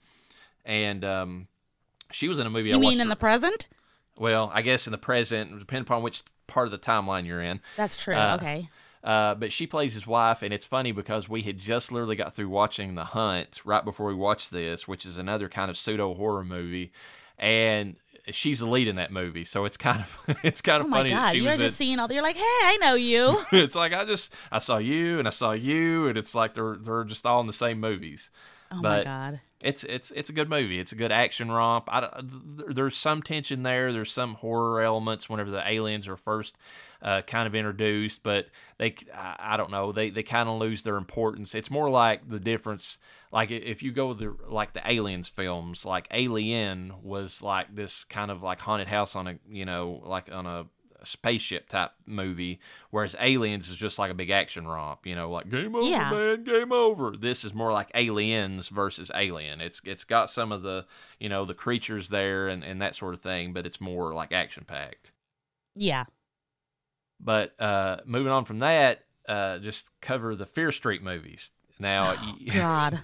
[0.65, 1.47] and um,
[2.11, 2.73] she was in a movie.
[2.73, 3.69] I You mean in her- the present?
[4.21, 7.61] Well, I guess in the present, depending upon which part of the timeline you're in.
[7.77, 8.15] That's true.
[8.15, 8.69] Uh, okay.
[9.03, 12.35] Uh, but she plays his wife, and it's funny because we had just literally got
[12.35, 16.13] through watching The Hunt right before we watched this, which is another kind of pseudo
[16.15, 16.93] horror movie,
[17.39, 17.97] and
[18.31, 19.47] she's the lead in that movie.
[19.47, 21.35] So it's kind of it's kind Oh of my funny God.
[21.37, 21.69] You're just in.
[21.71, 23.41] seeing all the, you're like, hey, I know you.
[23.53, 26.77] it's like I just I saw you and I saw you, and it's like they're
[26.77, 28.29] they're just all in the same movies.
[28.71, 29.41] Oh my God.
[29.63, 30.79] It's it's it's a good movie.
[30.81, 31.85] It's a good action romp.
[31.89, 33.93] I, there's some tension there.
[33.93, 36.57] There's some horror elements whenever the aliens are first
[37.03, 38.47] uh, kind of introduced, but
[38.79, 41.55] they I, I don't know they they kind of lose their importance.
[41.55, 42.97] It's more like the difference.
[43.33, 48.05] Like if you go with the like the aliens films, like Alien was like this
[48.05, 50.67] kind of like haunted house on a you know like on a
[51.07, 55.49] spaceship type movie, whereas Aliens is just like a big action romp, you know, like
[55.51, 56.11] game over, Yeah.
[56.11, 57.13] man, game over.
[57.17, 59.61] This is more like Aliens versus Alien.
[59.61, 60.87] It's it's got some of the
[61.19, 64.33] you know the creatures there and and that sort of thing, but it's more like
[64.33, 65.13] action packed.
[65.75, 66.05] Yeah.
[67.19, 71.51] But uh, moving on from that, uh, just cover the Fear Street movies.
[71.79, 73.01] Now, y- God.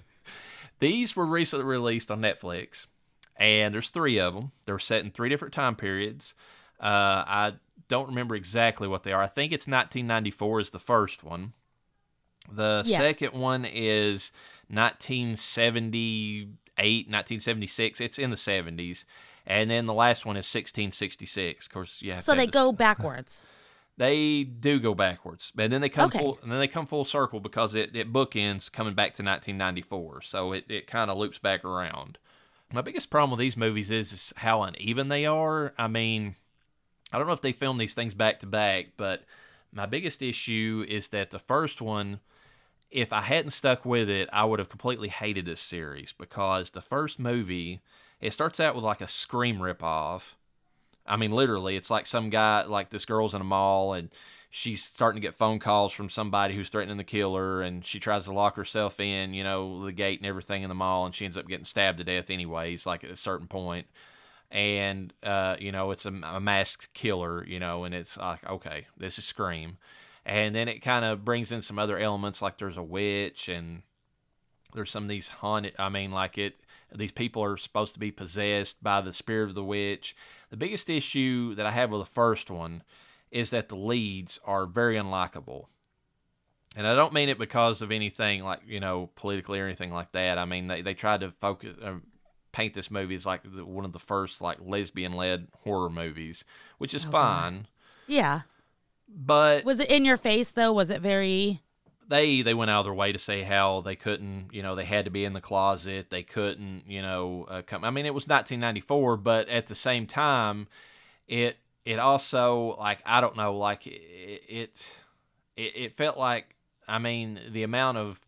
[0.80, 2.86] these were recently released on Netflix,
[3.36, 4.52] and there's three of them.
[4.64, 6.34] They're set in three different time periods.
[6.80, 7.52] Uh, I
[7.88, 9.22] don't remember exactly what they are.
[9.22, 11.52] I think it's 1994 is the first one.
[12.50, 13.00] The Yes.
[13.00, 14.30] second one is
[14.68, 18.00] 1978, 1976.
[18.00, 19.04] It's in the 70s.
[19.46, 21.66] And then the last one is 1666.
[21.66, 22.18] Of course, yeah.
[22.18, 23.42] So they go backwards.
[23.98, 26.18] They do go backwards, and then they come Okay.
[26.18, 30.20] full, and then they come full circle because it, it bookends coming back to 1994.
[30.20, 32.18] So it, it kind of loops back around.
[32.70, 35.72] My biggest problem with these movies is, is how uneven they are.
[35.78, 36.36] I mean,
[37.12, 39.24] I don't know if they filmed these things back to back, but
[39.72, 42.20] my biggest issue is that the first one,
[42.90, 46.80] if I hadn't stuck with it, I would have completely hated this series because the
[46.80, 47.80] first movie,
[48.20, 50.34] it starts out with like a Scream ripoff.
[51.06, 54.10] I mean, literally, it's like some guy, like this girl's in a mall and
[54.50, 58.00] she's starting to get phone calls from somebody who's threatening to kill her and she
[58.00, 61.14] tries to lock herself in, you know, the gate and everything in the mall and
[61.14, 63.86] she ends up getting stabbed to death anyways, like at a certain point.
[64.50, 68.86] And, uh, you know, it's a, a masked killer, you know, and it's like, okay,
[68.96, 69.78] this is Scream.
[70.24, 73.82] And then it kind of brings in some other elements, like there's a witch and
[74.74, 75.74] there's some of these haunted.
[75.78, 76.56] I mean, like it.
[76.94, 80.14] These people are supposed to be possessed by the spirit of the witch.
[80.50, 82.82] The biggest issue that I have with the first one
[83.30, 85.66] is that the leads are very unlikable.
[86.76, 90.12] And I don't mean it because of anything like, you know, politically or anything like
[90.12, 90.38] that.
[90.38, 91.94] I mean, they, they tried to focus, uh,
[92.56, 96.44] paint this movie as like the, one of the first like lesbian led horror movies,
[96.78, 97.52] which is Oh, fine.
[97.54, 97.68] God.
[98.06, 98.40] Yeah.
[99.08, 100.72] But Was it in your face though?
[100.72, 101.60] Was it very?
[102.08, 104.84] they they went out of their way to say how they couldn't, you know, they
[104.84, 106.08] had to be in the closet.
[106.08, 107.82] They couldn't, you know, uh, come.
[107.84, 110.68] I mean, it was 1994, but at the same time,
[111.26, 114.92] it it also like I don't know, like it it,
[115.56, 116.54] it, it felt like
[116.86, 118.20] I mean the amount of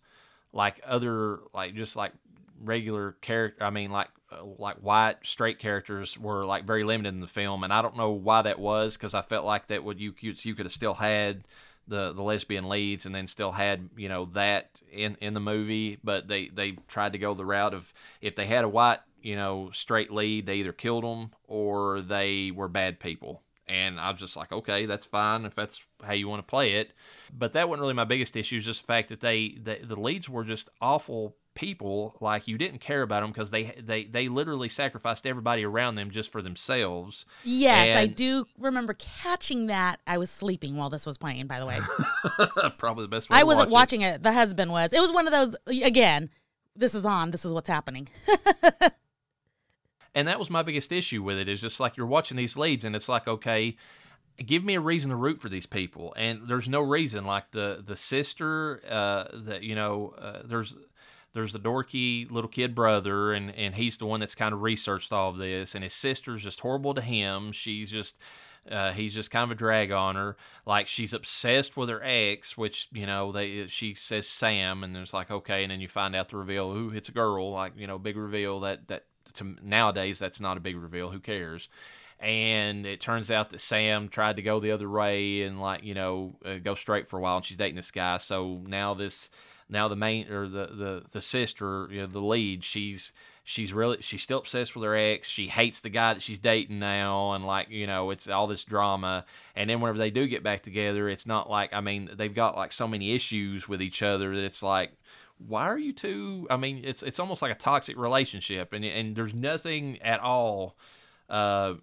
[0.52, 2.12] like other like just like
[2.62, 3.64] regular character.
[3.64, 7.64] I mean like uh, like white straight characters were like very limited in the film,
[7.64, 10.54] and I don't know why that was because I felt like that would you you
[10.54, 11.44] could have still had
[11.88, 15.98] the the lesbian leads and then still had you know that in in the movie,
[16.04, 19.36] but they they tried to go the route of if they had a white you
[19.36, 23.42] know straight lead, they either killed them or they were bad people.
[23.66, 26.72] And I was just like, okay, that's fine if that's how you want to play
[26.72, 26.92] it.
[27.36, 28.56] But that wasn't really my biggest issue.
[28.56, 32.14] Is just the fact that they, the the leads were just awful people.
[32.20, 36.10] Like you didn't care about them because they they they literally sacrificed everybody around them
[36.10, 37.26] just for themselves.
[37.44, 40.00] Yes, I do remember catching that.
[40.06, 41.48] I was sleeping while this was playing.
[41.48, 41.80] By the way,
[42.78, 43.36] Probably the best way.
[43.36, 43.98] I to wasn't watch it.
[43.98, 44.22] watching it.
[44.22, 44.92] The husband was.
[44.92, 45.56] It was one of those.
[45.82, 46.30] Again,
[46.76, 47.32] this is on.
[47.32, 48.08] This is what's happening.
[50.14, 52.84] and that was my biggest issue with it is just like you're watching these leads
[52.84, 53.76] and it's like okay
[54.44, 57.82] give me a reason to root for these people and there's no reason like the
[57.86, 60.74] the sister uh that you know uh, there's
[61.34, 65.12] there's the dorky little kid brother and and he's the one that's kind of researched
[65.12, 68.16] all of this and his sister's just horrible to him she's just
[68.70, 70.36] uh, he's just kind of a drag on her.
[70.66, 75.14] Like she's obsessed with her ex, which you know they she says Sam, and it's
[75.14, 76.70] like okay, and then you find out the reveal.
[76.72, 77.50] Ooh, it's a girl.
[77.50, 79.04] Like you know, big reveal that that
[79.34, 81.10] to nowadays that's not a big reveal.
[81.10, 81.68] Who cares?
[82.20, 85.94] And it turns out that Sam tried to go the other way and like you
[85.94, 88.18] know uh, go straight for a while, and she's dating this guy.
[88.18, 89.30] So now this
[89.68, 93.12] now the main or the the the sister, you know, the lead, she's
[93.44, 95.28] she's really she's still obsessed with her ex.
[95.28, 98.64] She hates the guy that she's dating now, and like you know, it's all this
[98.64, 99.24] drama.
[99.54, 102.56] And then whenever they do get back together, it's not like I mean they've got
[102.56, 104.92] like so many issues with each other that it's like.
[105.46, 106.48] Why are you two?
[106.50, 110.76] I mean, it's it's almost like a toxic relationship, and and there's nothing at all
[111.30, 111.74] uh,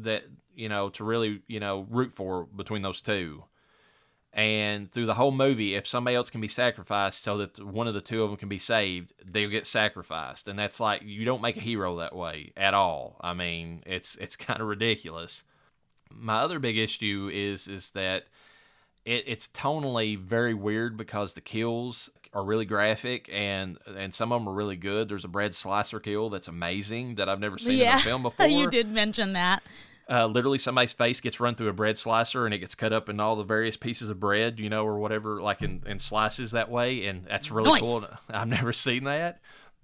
[0.00, 0.24] that
[0.54, 3.44] you know to really you know root for between those two.
[4.32, 7.94] And through the whole movie, if somebody else can be sacrificed so that one of
[7.94, 10.48] the two of them can be saved, they'll get sacrificed.
[10.48, 13.16] And that's like you don't make a hero that way at all.
[13.20, 15.44] I mean, it's it's kind of ridiculous.
[16.10, 18.24] My other big issue is is that
[19.04, 24.40] it, it's tonally very weird because the kills are really graphic and and some of
[24.40, 25.08] them are really good.
[25.08, 28.46] There's a bread slicer kill that's amazing that I've never seen in a film before.
[28.46, 29.62] you did mention that.
[30.10, 33.08] Uh, literally somebody's face gets run through a bread slicer and it gets cut up
[33.08, 36.52] in all the various pieces of bread, you know, or whatever, like in, in slices
[36.52, 37.80] that way, and that's really Nice.
[37.82, 38.04] cool.
[38.30, 39.40] I've never seen that,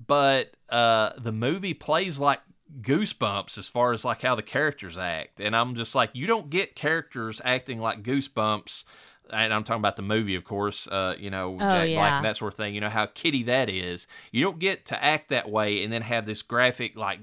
[0.07, 2.41] but uh, the movie plays like
[2.81, 6.51] goosebumps as far as like how the characters act, and I'm just like, you don't
[6.51, 8.85] get characters acting like goosebumps.
[9.33, 10.87] And I'm talking about the movie, of course.
[10.87, 12.75] Uh, you know, Jack Black and that sort of thing.
[12.75, 14.07] You know how kitty that is.
[14.33, 17.21] You don't get to act that way and then have this graphic like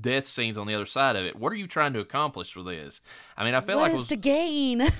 [0.00, 1.36] death scenes on the other side of it.
[1.36, 3.00] What are you trying to accomplish with this?
[3.36, 4.82] I mean, I felt What like I is was, to gain?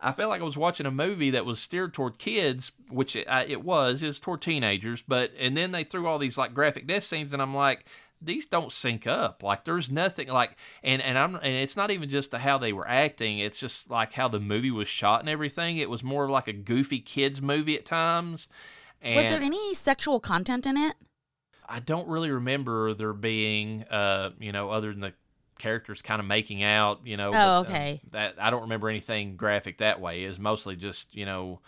[0.00, 3.26] I felt like I was watching a movie that was steered toward kids, which it,
[3.26, 5.02] uh, it was, is toward teenagers.
[5.02, 7.86] But and then they threw all these like graphic death scenes, and I'm like,
[8.20, 9.42] these don't sync up.
[9.42, 12.72] Like there's nothing like, and and I'm and it's not even just the how they
[12.72, 13.38] were acting.
[13.38, 15.78] It's just like how the movie was shot and everything.
[15.78, 18.48] It was more like a goofy kids movie at times.
[19.00, 20.94] And was there any sexual content in it?
[21.68, 25.12] I don't really remember there being, uh, you know, other than the
[25.58, 27.28] characters kind of making out, you know.
[27.28, 28.00] Oh, but, uh, okay.
[28.12, 30.24] that I don't remember anything graphic that way.
[30.24, 31.60] It was mostly just, you know,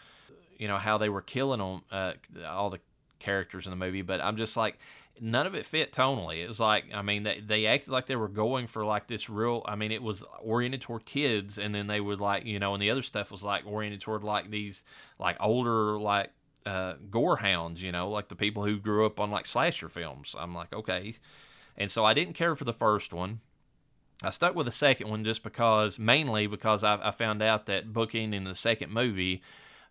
[0.56, 2.12] you know how they were killing them, uh,
[2.46, 2.80] all the
[3.18, 4.02] characters in the movie.
[4.02, 4.78] But I'm just like,
[5.20, 6.42] none of it fit tonally.
[6.42, 9.28] It was like, I mean, they they acted like they were going for like this
[9.28, 9.62] real.
[9.66, 12.82] I mean, it was oriented toward kids, and then they would like, you know, and
[12.82, 14.84] the other stuff was like oriented toward like these
[15.18, 16.30] like older like
[16.68, 20.34] uh, gore hounds, you know, like the people who grew up on like slasher films.
[20.38, 21.14] I'm like, okay.
[21.76, 23.40] And so I didn't care for the first one.
[24.22, 27.92] I stuck with the second one just because, mainly because I, I found out that
[27.92, 29.42] booking in the second movie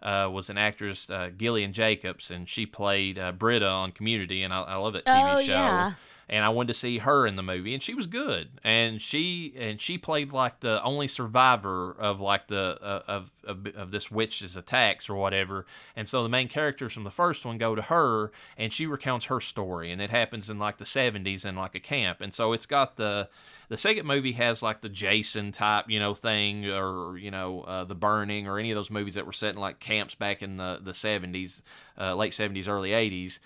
[0.01, 4.53] uh, was an actress, uh, Gillian Jacobs, and she played uh, Britta on Community, and
[4.53, 5.45] I, I love that TV Oh, show.
[5.53, 5.93] yeah.
[6.29, 9.53] And I wanted to see her in the movie, and she was good, and she
[9.57, 14.11] and she played like the only survivor of like the uh, of, of of this
[14.11, 15.65] witch's attacks or whatever,
[15.95, 19.25] and so the main characters from the first one go to her, and she recounts
[19.27, 22.51] her story, and it happens in like the '70s in like a camp, and so
[22.53, 23.29] it's got the
[23.69, 27.83] the second movie has like the Jason type, you know, thing, or you know, uh,
[27.83, 30.57] the Burning, or any of those movies that were set in like camps back in
[30.57, 31.61] the the '70s,
[31.99, 33.39] uh, late '70s, early '80s,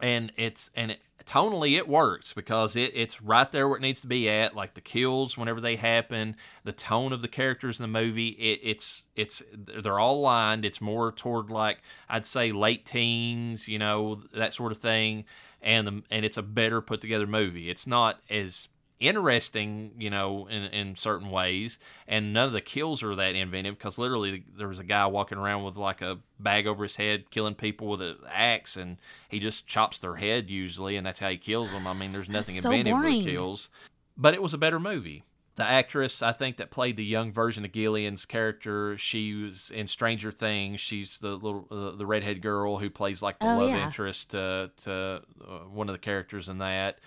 [0.00, 4.00] and it's and it, tonally it works because it, it's right there where it needs
[4.00, 7.82] to be at like the kills whenever they happen the tone of the characters in
[7.82, 12.84] the movie it, it's it's they're all lined it's more toward like i'd say late
[12.84, 15.24] teens you know that sort of thing
[15.64, 17.70] and the, and it's a better put together movie.
[17.70, 18.68] It's not as
[19.08, 21.78] interesting, you know, in, in certain ways.
[22.08, 25.38] And none of the kills are that inventive because literally there was a guy walking
[25.38, 28.98] around with like a bag over his head, killing people with an axe, and
[29.28, 31.86] he just chops their head usually, and that's how he kills them.
[31.86, 33.16] I mean, there's nothing so inventive boring.
[33.18, 33.70] with kills,
[34.16, 35.24] but it was a better movie.
[35.56, 39.86] The actress, I think, that played the young version of Gillian's character, she was in
[39.86, 40.80] Stranger Things.
[40.80, 43.84] She's the little, uh, the redhead girl who plays like the Oh, love yeah.
[43.84, 46.98] interest to to uh, one of the characters in that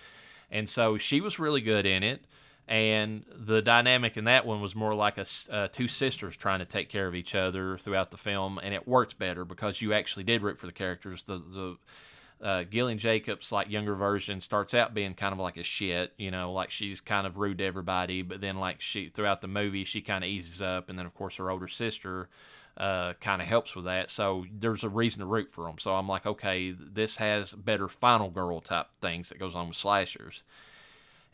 [0.50, 2.24] and so she was really good in it
[2.66, 6.66] and the dynamic in that one was more like a uh, two sisters trying to
[6.66, 10.24] take care of each other throughout the film and it worked better because you actually
[10.24, 11.76] did root for the characters the the
[12.40, 16.30] uh, Gillian Jacobs, like younger version, starts out being kind of like a shit, you
[16.30, 18.22] know, like she's kind of rude to everybody.
[18.22, 21.14] But then, like she throughout the movie, she kind of eases up, and then of
[21.14, 22.28] course her older sister
[22.78, 24.10] uh, kind of helps with that.
[24.10, 25.78] So there's a reason to root for them.
[25.78, 29.76] So I'm like, okay, this has better final girl type things that goes on with
[29.76, 30.44] slashers.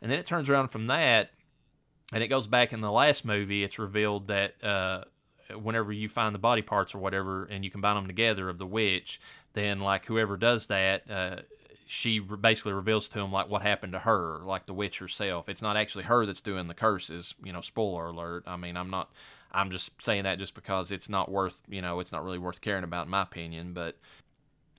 [0.00, 1.30] And then it turns around from that,
[2.12, 3.62] and it goes back in the last movie.
[3.62, 5.04] It's revealed that uh,
[5.62, 8.66] whenever you find the body parts or whatever, and you combine them together of the
[8.66, 9.20] witch,
[9.52, 11.10] then like whoever does that.
[11.10, 11.36] Uh,
[11.86, 15.48] she basically reveals to him like what happened to her, like the witch herself.
[15.48, 17.34] It's not actually her that's doing the curses.
[17.42, 18.44] You know, spoiler alert.
[18.46, 19.12] I mean, I'm not.
[19.54, 21.62] I'm just saying that just because it's not worth.
[21.68, 23.72] You know, it's not really worth caring about in my opinion.
[23.72, 23.96] But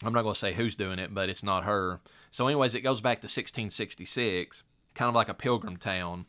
[0.04, 2.02] I'm not going to say who's doing it, but it's not her.
[2.32, 4.64] So, anyways, it goes back to 1666,
[4.94, 6.26] kind of like a pilgrim town,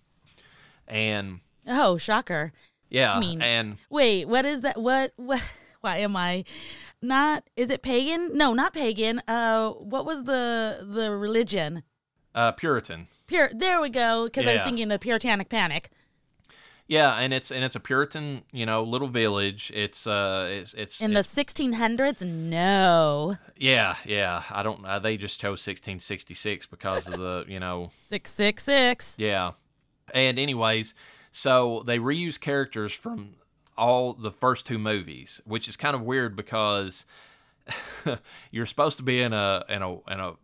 [0.86, 2.52] and Oh, shocker.
[2.88, 4.80] yeah, I mean- and Wait, what is that?
[4.80, 5.12] What?
[5.16, 5.42] what
[5.80, 6.44] why am I
[7.02, 7.44] not?
[7.56, 8.36] Is it pagan?
[8.36, 9.20] No, not pagan.
[9.28, 11.82] Uh, what was the the religion?
[12.34, 13.08] uh, Puritan.
[13.26, 13.50] Pure.
[13.54, 14.24] There we go.
[14.26, 15.90] Because I was thinking the Puritanic Panic.
[16.88, 19.72] Yeah, and it's and it's a Puritan, you know, little village.
[19.74, 23.36] It's uh, it's it's In the 1600s, no.
[23.56, 24.44] yeah, yeah.
[24.50, 24.84] I don't.
[24.84, 29.16] Uh, they just chose 1666 because of the, you know, Six six six.
[29.18, 29.52] Yeah.
[30.14, 30.94] And anyways,
[31.32, 33.34] so they reuse characters from
[33.76, 37.04] all the first two movies, which is kind of weird because
[38.52, 40.34] you're supposed to be in a in a in a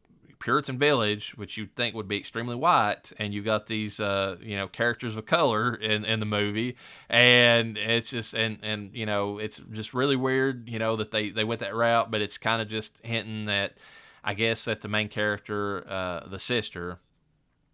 [0.43, 4.57] Puritan village, which you'd think would be extremely white, and you got these uh, you
[4.57, 6.77] know characters of color in, in the movie,
[7.09, 11.31] and it's just and and you know it's just really weird, you know that they
[11.31, 13.79] they went that route, but it's kind of just hinting that
[14.25, 16.99] I guess that the main character, uh, the sister,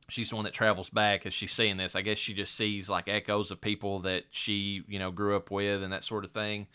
[0.08, 1.96] she's the one that travels back as she's seeing this.
[1.96, 5.50] I guess she just sees like echoes of people that she, you know, grew up
[5.50, 6.66] with and that sort of thing.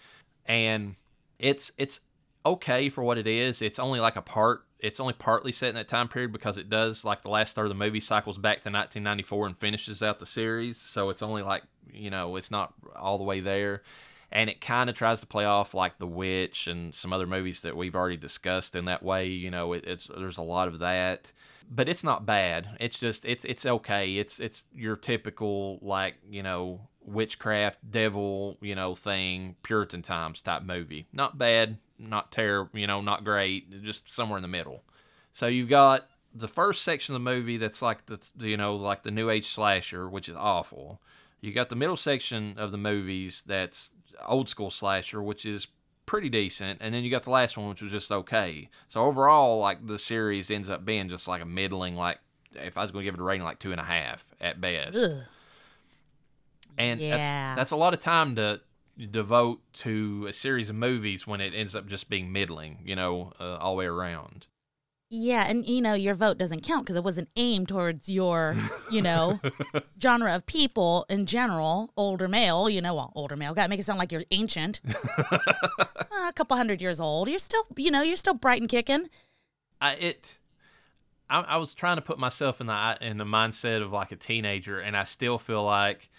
[0.46, 0.96] And
[1.40, 2.00] it's it's
[2.46, 3.62] okay for what it is.
[3.62, 6.70] It's only like a part it's only partly set in that time period because it
[6.70, 10.20] does like the last third of the movie cycles back to 1994 and finishes out
[10.20, 10.76] the series.
[10.76, 13.82] So it's only like, you know, it's not all the way there.
[14.30, 17.62] And it kind of tries to play off like The Witch and some other movies
[17.62, 19.28] that we've already discussed in that way.
[19.28, 21.32] You know, it, it's there's a lot of that
[21.70, 22.78] but it's not bad.
[22.80, 24.18] It's just it's it's okay.
[24.18, 30.64] It's it's your typical like you know witchcraft devil you know thing Puritan times type
[30.64, 31.08] movie.
[31.12, 31.78] Not bad,
[32.10, 33.82] not terrible, you know, not great.
[33.84, 34.84] Just somewhere in the middle.
[35.34, 39.04] So you've got the first section of the movie that's like the you know like
[39.04, 41.02] the new age slasher, which is awful.
[41.42, 43.92] You got the middle section of the movies that's
[44.28, 45.68] old school slasher, which is
[46.06, 48.70] pretty decent, and then you got the last one, which was just okay.
[48.90, 52.20] So overall, like the series ends up being just like a middling, like
[52.56, 54.62] if I was going to give it a rating, like two and a half at
[54.62, 54.98] best.
[54.98, 55.24] Ugh.
[56.78, 57.18] And Yeah.
[57.18, 58.62] that's that's a lot of time to
[58.98, 63.34] devote to a series of movies when it ends up just being middling, you know,
[63.40, 64.48] uh, all the way around.
[65.10, 68.56] Yeah, and you know your vote doesn't count because it wasn't aimed towards your,
[68.90, 69.40] you know,
[70.02, 71.94] genre of people in general.
[71.96, 73.54] Older male, you know, well, older male.
[73.54, 74.82] Got to make it sound like you're ancient.
[76.16, 77.28] Uh, a couple hundred years old.
[77.28, 79.10] You're still, you know, you're still bright and kicking.
[79.82, 80.38] I it
[81.28, 84.16] I, I was trying to put myself in the in the mindset of like a
[84.16, 86.10] teenager, and I still feel like,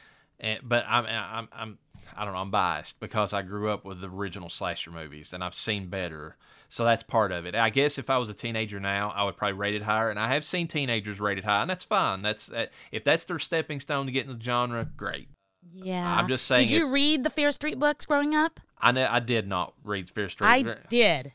[0.40, 1.78] eh, but I'm I'm I'm
[2.16, 5.42] I don't know, I'm biased because I grew up with the original slasher movies and
[5.44, 6.36] I've seen better.
[6.68, 7.54] So that's part of it.
[7.54, 10.10] I guess if I was a teenager now, I would probably rate it higher.
[10.10, 12.22] And I have seen teenagers rated high, and that's fine.
[12.22, 15.28] That's that, if that's their stepping stone to get into the genre, great.
[15.72, 16.18] Yeah.
[16.18, 18.58] I'm just saying Did you it- read the Fear Street books growing up?
[18.80, 20.46] I I did not read Fear Street.
[20.48, 21.32] I did.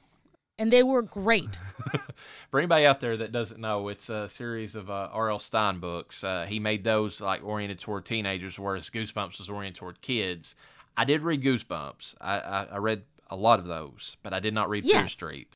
[0.60, 1.58] And they were great.
[2.52, 5.40] For anybody out there that doesn't know, it's a series of uh, R.L.
[5.40, 6.24] Stine books.
[6.24, 10.56] Uh, he made those like oriented toward teenagers, whereas Goosebumps was oriented toward kids.
[10.98, 12.16] I did read Goosebumps.
[12.20, 15.56] I, I, I read a lot of those, but I did not read Fear Street.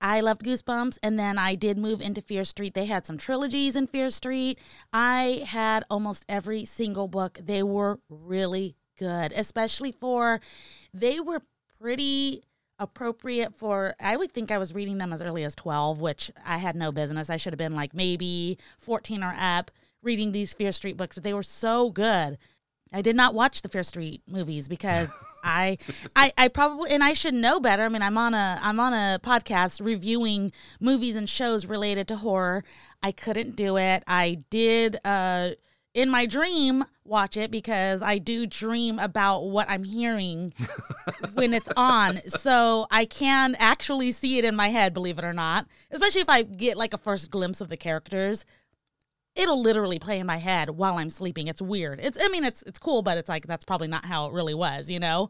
[0.00, 2.74] I loved Goosebumps, and then I did move into Fear Street.
[2.74, 4.58] They had some trilogies in Fear Street.
[4.92, 7.38] I had almost every single book.
[7.42, 10.40] They were really good, especially for
[10.92, 11.42] they were
[11.80, 12.42] pretty
[12.78, 16.58] appropriate for I would think I was reading them as early as 12, which I
[16.58, 17.30] had no business.
[17.30, 19.70] I should have been like maybe 14 or up
[20.02, 22.38] reading these Fear Street books, but they were so good.
[22.92, 25.08] I did not watch the Fear Street movies because
[25.44, 25.78] I,
[26.14, 27.84] I, I probably and I should know better.
[27.84, 32.16] I mean, I'm on a I'm on a podcast reviewing movies and shows related to
[32.16, 32.64] horror.
[33.02, 34.02] I couldn't do it.
[34.06, 35.50] I did uh
[35.96, 40.52] in my dream watch it because I do dream about what I'm hearing
[41.32, 42.20] when it's on.
[42.28, 45.66] So I can actually see it in my head, believe it or not.
[45.90, 48.44] Especially if I get like a first glimpse of the characters
[49.34, 51.46] it'll literally play in my head while I'm sleeping.
[51.46, 52.00] It's weird.
[52.02, 54.54] It's I mean it's it's cool, but it's like that's probably not how it really
[54.54, 55.28] was, you know.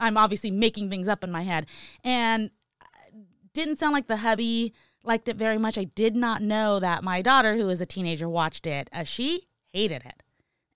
[0.00, 1.66] I'm obviously making things up in my head.
[2.02, 2.50] And
[3.52, 5.78] didn't sound like the hubby liked it very much.
[5.78, 8.88] I did not know that my daughter who is a teenager watched it.
[8.92, 10.22] Uh, she hated it.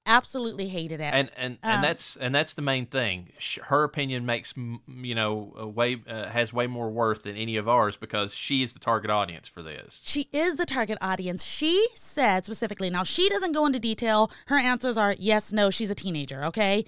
[0.07, 1.12] Absolutely hated it.
[1.12, 3.30] and and and Um, that's and that's the main thing.
[3.64, 7.99] Her opinion makes you know way uh, has way more worth than any of ours
[7.99, 10.03] because she is the target audience for this.
[10.07, 11.44] She is the target audience.
[11.44, 14.30] She said specifically, now she doesn't go into detail.
[14.46, 16.86] Her answers are yes, no, she's a teenager, okay?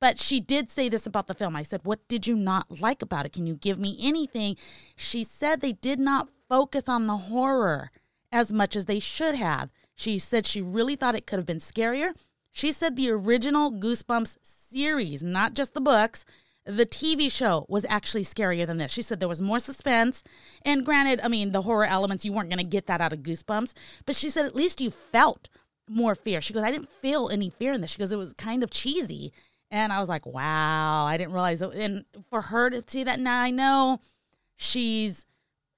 [0.00, 1.54] But she did say this about the film.
[1.54, 3.34] I said, What did you not like about it?
[3.34, 4.56] Can you give me anything?
[4.96, 7.90] She said they did not focus on the horror
[8.32, 9.70] as much as they should have.
[9.94, 12.12] She said she really thought it could have been scarier.
[12.50, 16.24] She said the original Goosebumps series, not just the books,
[16.64, 18.92] the TV show was actually scarier than this.
[18.92, 20.22] She said there was more suspense.
[20.64, 23.20] And granted, I mean, the horror elements, you weren't going to get that out of
[23.20, 23.72] Goosebumps.
[24.06, 25.48] But she said at least you felt
[25.88, 26.40] more fear.
[26.40, 27.90] She goes, I didn't feel any fear in this.
[27.90, 29.32] She goes, it was kind of cheesy.
[29.70, 31.62] And I was like, wow, I didn't realize.
[31.62, 31.74] It.
[31.74, 34.00] And for her to see that now, I know
[34.54, 35.26] she's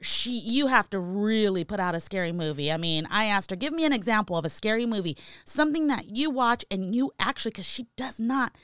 [0.04, 2.70] she you have to really put out a scary movie.
[2.70, 6.14] I mean, I asked her, give me an example of a scary movie, something that
[6.14, 8.56] you watch and you actually cuz she does not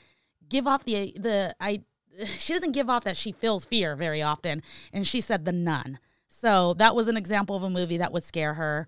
[0.47, 1.81] give off the the I
[2.37, 4.61] she doesn't give off that she feels fear very often
[4.93, 5.99] and she said The Nun.
[6.27, 8.87] So, that was an example of a movie that would scare her.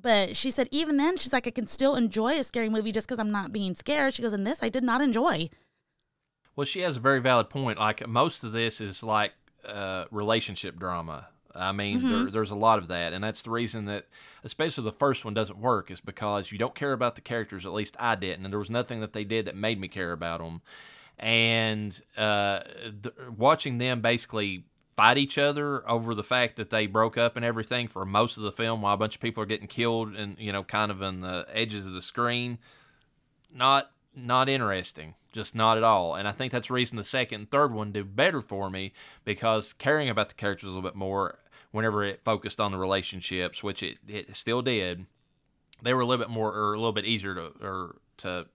[0.00, 3.08] But she said even then she's like I can still enjoy a scary movie just
[3.08, 4.14] cuz I'm not being scared.
[4.14, 5.48] She goes, "And this I did not enjoy."
[6.56, 7.78] Well, she has a very valid point.
[7.78, 9.32] Like most of this is like
[9.64, 11.28] uh, relationship drama.
[11.54, 14.06] I mean, there, there's a lot of that, and that's the reason that,
[14.44, 15.90] especially the first one, doesn't work.
[15.90, 17.66] Is because you don't care about the characters.
[17.66, 20.12] At least I didn't, and there was nothing that they did that made me care
[20.12, 20.62] about them.
[21.18, 22.60] And uh,
[23.02, 24.64] th- watching them basically
[24.96, 28.42] fight each other over the fact that they broke up and everything for most of
[28.42, 31.02] the film, while a bunch of people are getting killed, and you know, kind of
[31.02, 32.58] on the edges of the screen
[33.54, 37.40] not not interesting just not at all and i think that's the reason the second
[37.40, 38.92] and third one did better for me
[39.24, 41.38] because caring about the characters a little bit more
[41.72, 45.06] whenever it focused on the relationships which it, it still did
[45.82, 48.46] they were a little bit more or a little bit easier to or to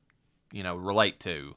[0.51, 1.55] you know relate to.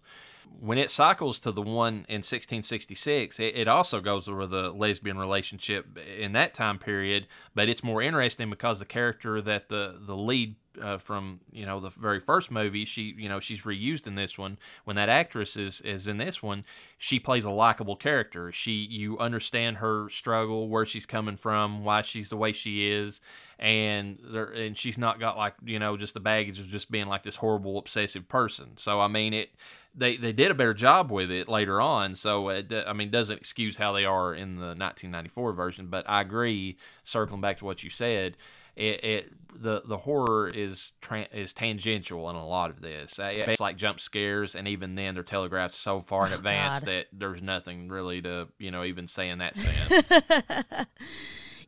[0.59, 5.17] When it cycles to the one in 1666 it, it also goes over the lesbian
[5.17, 10.17] relationship in that time period but it's more interesting because the character that the the
[10.17, 14.15] lead uh, from you know the very first movie she you know she's reused in
[14.15, 14.59] this one.
[14.85, 16.65] When that actress is is in this one
[16.99, 18.53] she plays a likable character.
[18.53, 23.21] She you understand her struggle where she's coming from why she's the way she is
[23.59, 27.07] and there and she's not got like you know just the baggage of just being
[27.07, 28.77] like this horrible obsessive person.
[28.77, 29.51] So i mean it
[29.95, 32.15] they they did a better job with it later on.
[32.15, 36.21] So it, i mean doesn't excuse how they are in the 1994 version but i
[36.21, 38.37] agree circling back to what you said
[38.81, 43.19] it, it the the horror is tra- is tangential in a lot of this.
[43.19, 46.87] Uh, It's like jump scares, and even then they're telegraphed so far in advance God.
[46.89, 50.87] that there's nothing really to you know even say in that sense.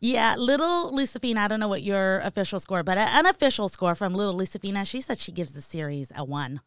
[0.01, 4.15] Yeah, little Lucifina, I don't know what your official score, but an unofficial score from
[4.15, 6.61] little Lucifina, she said she gives the series a one.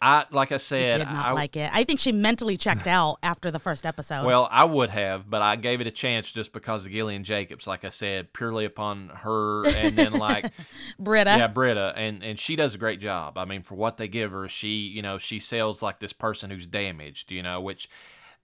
[0.00, 1.70] I like I said, Did not I, like it.
[1.72, 4.24] I think she mentally checked out after the first episode.
[4.24, 7.66] Well, I would have, but I gave it a chance just because of Gillian Jacobs,
[7.66, 10.46] like I said, purely upon her, and then like
[11.00, 11.36] Britta.
[11.36, 13.36] yeah, Britta, and and she does a great job.
[13.36, 16.50] I mean, for what they give her, she you know she sells like this person
[16.50, 17.88] who's damaged, you know, which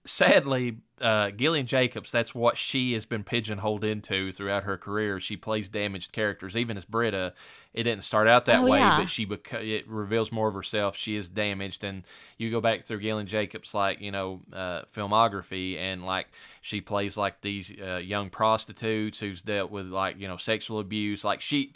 [0.05, 5.19] sadly, uh, Gillian Jacobs, that's what she has been pigeonholed into throughout her career.
[5.19, 7.33] She plays damaged characters, even as Britta.
[7.73, 8.99] It didn't start out that Oh, way, yeah.
[8.99, 10.95] but she beca- it reveals more of herself.
[10.95, 12.03] She is damaged, and
[12.37, 16.27] you go back through Gillian Jacobs, like you know, uh, filmography, and like
[16.61, 21.25] she plays like these uh, young prostitutes who's dealt with like you know sexual abuse,
[21.25, 21.73] like she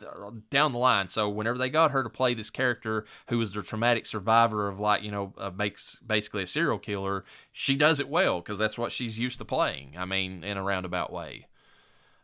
[0.49, 1.09] down the line.
[1.09, 4.79] So whenever they got her to play this character who was the traumatic survivor of
[4.79, 8.77] like you know uh, makes basically a serial killer, she does it well because that's
[8.77, 9.95] what she's used to playing.
[9.97, 11.47] I mean, in a roundabout way.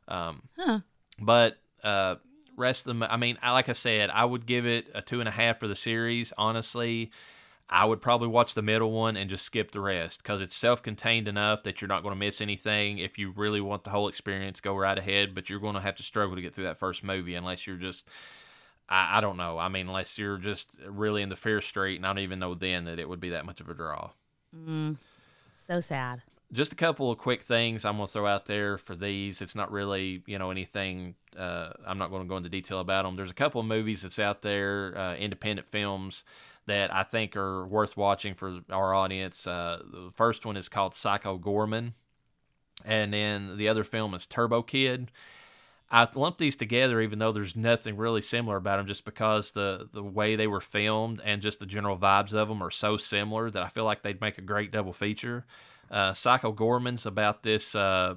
[0.08, 0.80] Um, Huh.
[1.20, 2.16] but uh,
[2.56, 5.20] rest of them, I mean, I, like I said, I would give it a two
[5.20, 6.32] and a half for the series.
[6.38, 7.12] Honestly,
[7.70, 11.28] I would probably watch the middle one and just skip the rest because it's self-contained
[11.28, 13.00] enough that you're not going to miss anything.
[13.00, 15.34] If you really want the whole experience, go right ahead.
[15.34, 17.78] But you're going to have to struggle to get through that first movie unless you're
[17.78, 18.08] just.
[18.88, 19.58] I, I don't know.
[19.58, 22.54] I mean, unless you're just really in the Fear Street, and I don't even know
[22.54, 24.12] then that it would be that much of a draw
[24.56, 24.96] Mm,
[25.68, 26.22] so sad.
[26.54, 29.41] Just a couple of quick things I'm going to throw out there for these.
[29.41, 31.16] It's not really, you know, anything.
[31.36, 33.16] Uh, I'm not going to go into detail about them.
[33.16, 36.24] There's a couple of movies that's out there, uh, independent films
[36.68, 39.46] that I think are worth watching for our audience.
[39.46, 41.93] Uh, the first one is called Psycho Goreman,
[42.84, 45.12] and then the other film is Turbo Kid.
[45.91, 49.88] I lumped these together, even though there's nothing really similar about them, just because the
[49.93, 53.52] the way they were filmed and just the general vibes of them are so similar
[53.52, 55.46] that I feel like they'd make a great double feature.
[55.90, 57.76] Uh, Psycho Goreman's about this.
[57.76, 58.16] Uh,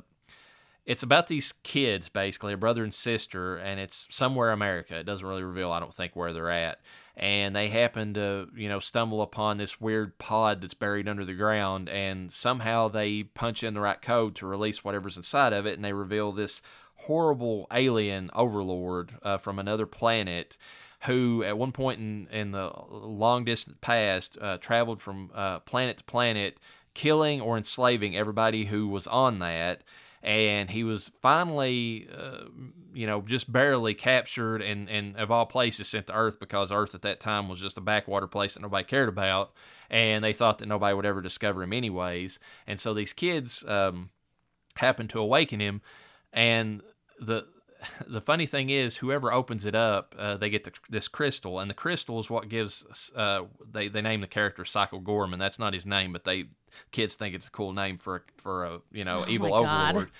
[0.87, 4.97] it's about these kids, basically, a brother and sister, and it's somewhere America.
[4.97, 6.81] It doesn't really reveal, I don't think, where they're at.
[7.15, 11.35] And they happen to, you know, stumble upon this weird pod that's buried under the
[11.35, 15.75] ground, and somehow they punch in the right code to release whatever's inside of it,
[15.75, 16.63] and they reveal this
[16.95, 20.57] horrible alien overlord uh, from another planet
[21.03, 25.99] who at one point in, in the long distant past uh, traveled from uh, planet
[25.99, 26.59] to planet
[26.99, 29.83] killing or enslaving everybody who was on that.
[30.21, 32.47] And he was finally uh,
[32.93, 36.97] you know just barely captured and, and of all places sent to earth because earth
[36.97, 39.53] at that time was just a backwater place that nobody cared about.
[39.89, 42.41] And they thought that nobody would ever discover him anyways.
[42.67, 44.11] And so these kids um,
[44.75, 45.83] happened to awaken him.
[46.33, 46.83] And
[47.21, 47.47] the
[48.07, 51.71] the funny thing is whoever opens it up uh, they get the, this crystal and
[51.71, 55.75] the crystal is what gives uh, they, they name the character Psycho Goreman that's not
[55.75, 56.47] his name but they
[56.93, 59.61] kids think it's a cool name for a, for a you know Oh evil my
[59.61, 59.91] God.
[59.91, 60.11] overlord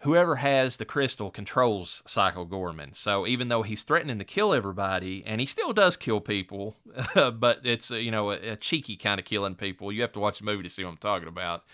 [0.00, 2.94] whoever has the crystal controls Psycho Goreman.
[2.94, 6.76] So even though he's threatening to kill everybody, and he still does kill people,
[7.14, 9.90] but it's uh, you know a, a cheeky kind of killing people.
[9.90, 11.64] You have to watch the movie to see what I'm talking about.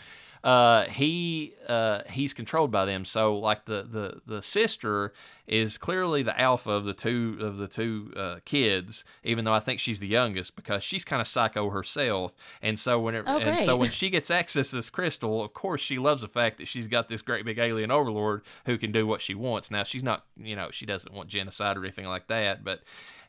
[0.45, 3.05] Uh, he uh, he's controlled by them.
[3.05, 5.12] So like the, the the sister
[5.47, 9.59] is clearly the alpha of the two of the two uh, kids, even though I
[9.61, 12.34] think she's the youngest because she's kind of psycho herself.
[12.61, 15.80] And so whenever Oh, and so when she gets access to this crystal, of course
[15.80, 19.07] she loves the fact that she's got this great big alien overlord who can do
[19.07, 19.70] what she wants.
[19.70, 22.82] Now she's not, you know, she doesn't want genocide or anything like that, but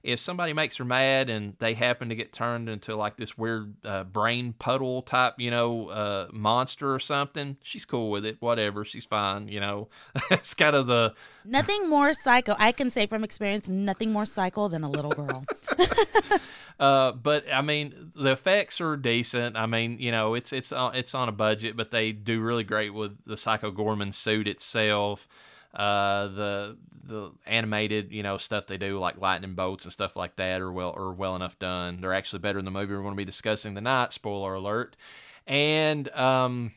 [0.03, 3.73] if somebody makes her mad and they happen to get turned into like this weird
[3.85, 8.35] uh, brain puddle type, you know, uh, monster or something, she's cool with it.
[8.41, 9.47] Whatever, she's fine.
[9.47, 9.87] You know,
[10.29, 11.13] it's kind of the
[11.45, 12.55] Nothing more psycho.
[12.59, 15.45] I can say from experience, nothing more psycho than a little girl.
[16.79, 19.55] Uh, but I mean, the effects are decent.
[19.55, 22.63] I mean, you know, it's it's on it's on a budget, but they do really
[22.63, 25.27] great with the Psycho Goreman suit itself.
[25.73, 30.35] Uh, the the animated, you know, stuff they do like lightning bolts and stuff like
[30.37, 32.01] that are well are well enough done.
[32.01, 34.13] They're actually better than the movie we're going to be discussing tonight.
[34.13, 34.95] Spoiler alert.
[35.45, 36.73] And um,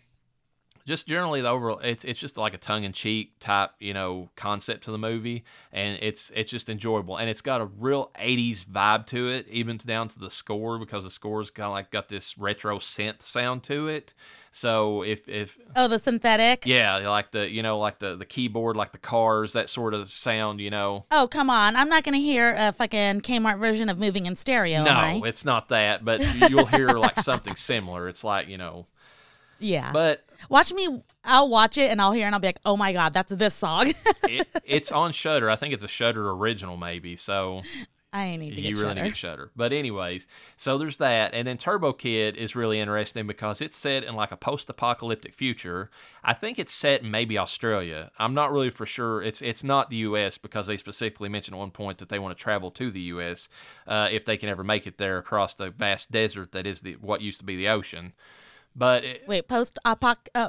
[0.87, 4.31] just generally the overall it's it's just like a tongue in cheek type you know
[4.37, 8.65] concept to the movie and it's it's just enjoyable and it's got a real 80s
[8.65, 12.09] vibe to it even down to the score because the score's kind of like got
[12.09, 14.15] this retro synth sound to it
[14.53, 16.65] so if if oh, the synthetic.
[16.65, 20.09] yeah like the you know like the the keyboard like the cars that sort of
[20.09, 21.77] sound you know Oh, come on.
[21.77, 24.83] I'm not going to hear a fucking Kmart version of moving in stereo.
[24.83, 28.87] no it's not that but you'll hear like something similar it's like you know
[29.59, 29.93] Yeah.
[29.93, 31.03] but Watch me.
[31.25, 33.55] I'll watch it and I'll hear and I'll be like, oh my God, that's this
[33.55, 33.93] song.
[34.25, 35.51] it, it's on Shudder.
[35.51, 37.17] I think it's a Shudder original, maybe.
[37.17, 37.63] So
[38.13, 39.03] I need to you get really Shudder.
[39.03, 39.51] need to Shudder.
[39.57, 40.27] But anyways,
[40.57, 44.31] so there's that, and then Turbo Kid is really interesting because it's set in like
[44.31, 45.91] a post-apocalyptic future.
[46.23, 48.11] I think it's set in maybe Australia.
[48.19, 49.23] I'm not really for sure.
[49.23, 50.39] It's it's not the U.S.
[50.39, 53.49] because they specifically mentioned at one point that they want to travel to the U.S.
[53.87, 56.93] Uh, if they can ever make it there across the vast desert that is the
[56.95, 58.13] what used to be the ocean.
[58.79, 59.95] But it, Wait, post uh,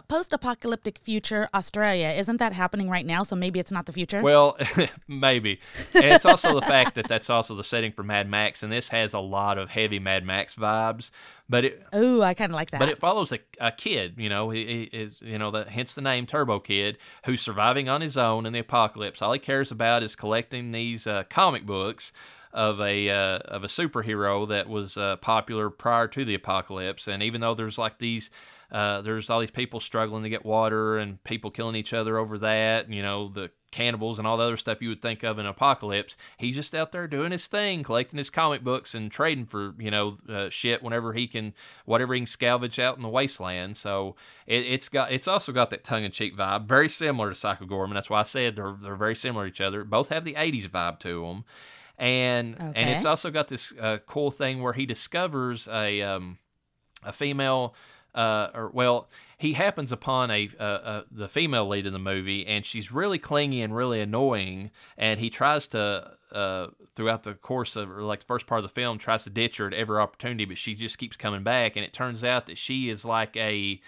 [0.07, 3.23] post apocalyptic future Australia isn't that happening right now?
[3.23, 4.21] So maybe it's not the future.
[4.21, 4.57] Well,
[5.07, 5.61] maybe.
[5.95, 8.89] And it's also the fact that that's also the setting for Mad Max, and this
[8.89, 11.09] has a lot of heavy Mad Max vibes.
[11.49, 12.79] But it, Ooh, I kind of like that.
[12.79, 15.93] but it follows a, a kid, you know, he, he is, you know, that hence
[15.93, 19.21] the name Turbo Kid, who's surviving on his own in the apocalypse.
[19.21, 22.11] All he cares about is collecting these uh, comic books
[22.57, 27.07] of a uh, of a superhero that was uh, popular prior to the apocalypse.
[27.07, 28.31] And even though there's like these,
[28.71, 32.39] uh, there's all these people struggling to get water and people killing each other over
[32.39, 35.37] that, And, you know, the cannibals and all the other stuff you would think of
[35.37, 36.17] in apocalypse.
[36.37, 39.91] He's just out there doing his thing, collecting his comic books and trading for you
[39.91, 41.53] know uh, shit whenever he can,
[41.85, 43.77] whatever he can salvage out in the wasteland.
[43.77, 44.15] So
[44.47, 47.65] it, it's got it's also got that tongue in cheek vibe, very similar to Psycho
[47.65, 47.93] Goreman.
[47.93, 49.83] That's why I said they're they're very similar to each other.
[49.83, 51.45] Both have the '80s vibe to them,
[51.97, 56.37] and and it's also got this uh, cool thing where he discovers a um,
[57.03, 57.73] a female
[58.13, 62.45] uh, or well he happens upon a, uh, uh, the female lead in the movie
[62.47, 67.75] and she's really clingy and really annoying and he tries to uh, throughout the course
[67.75, 69.97] of or like the first part of the film tries to ditch her at every
[69.97, 73.35] opportunity but she just keeps coming back and it turns out that she is like
[73.37, 73.79] a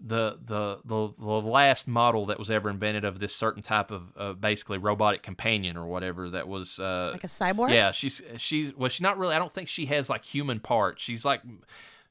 [0.00, 4.12] the the the, the last model that was ever invented of this certain type of
[4.16, 7.70] uh, basically robotic companion or whatever that was uh, like a cyborg.
[7.70, 9.34] yeah, she's she's well, she's not really.
[9.34, 11.02] I don't think she has like human parts.
[11.02, 11.42] She's like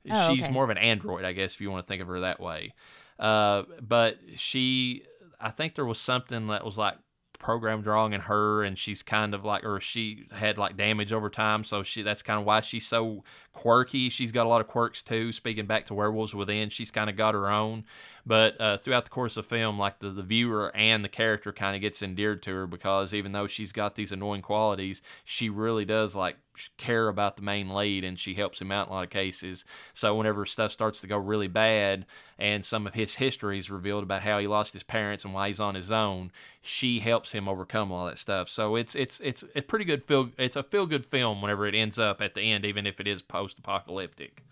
[0.10, 0.54] Oh, she's okay.
[0.54, 2.74] more of an android, I guess, if you want to think of her that way.
[3.20, 5.04] Uh, but she,
[5.42, 6.96] I think there was something that was like
[7.40, 11.30] programmed wrong in her, and she's kind of like, or she had like damage over
[11.30, 13.24] time, so she that's kind of why she's so
[13.54, 14.10] quirky.
[14.10, 15.32] She's got a lot of quirks too.
[15.32, 17.86] Speaking back to Werewolves Within, she's kind of got her own.
[18.26, 21.76] But uh, throughout the course of film, like the, the viewer and the character kind
[21.76, 25.86] of gets endeared to her because even though she's got these annoying qualities, she really
[25.86, 26.38] does like
[26.78, 29.64] care about the main lead and she helps him out in a lot of cases.
[29.94, 32.06] So whenever stuff starts to go really bad
[32.38, 35.48] and some of his history is revealed about how he lost his parents and why
[35.48, 38.50] he's on his own, she helps him overcome all that stuff.
[38.50, 40.30] So it's it's it's a pretty good feel.
[40.38, 43.08] It's a feel good film whenever it ends up at the end, even if it
[43.08, 44.44] is post apocalyptic.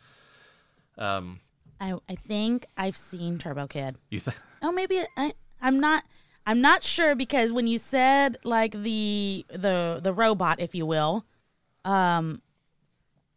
[0.97, 1.41] Um,
[1.79, 3.97] I I think I've seen Turbo Kid.
[4.09, 4.37] you think?
[4.61, 6.03] Oh, maybe I I'm not
[6.45, 11.25] I'm not sure because when you said like the the the robot, if you will,
[11.85, 12.41] um,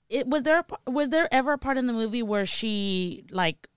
[0.09, 3.69] it was there was there ever a part in the movie where she like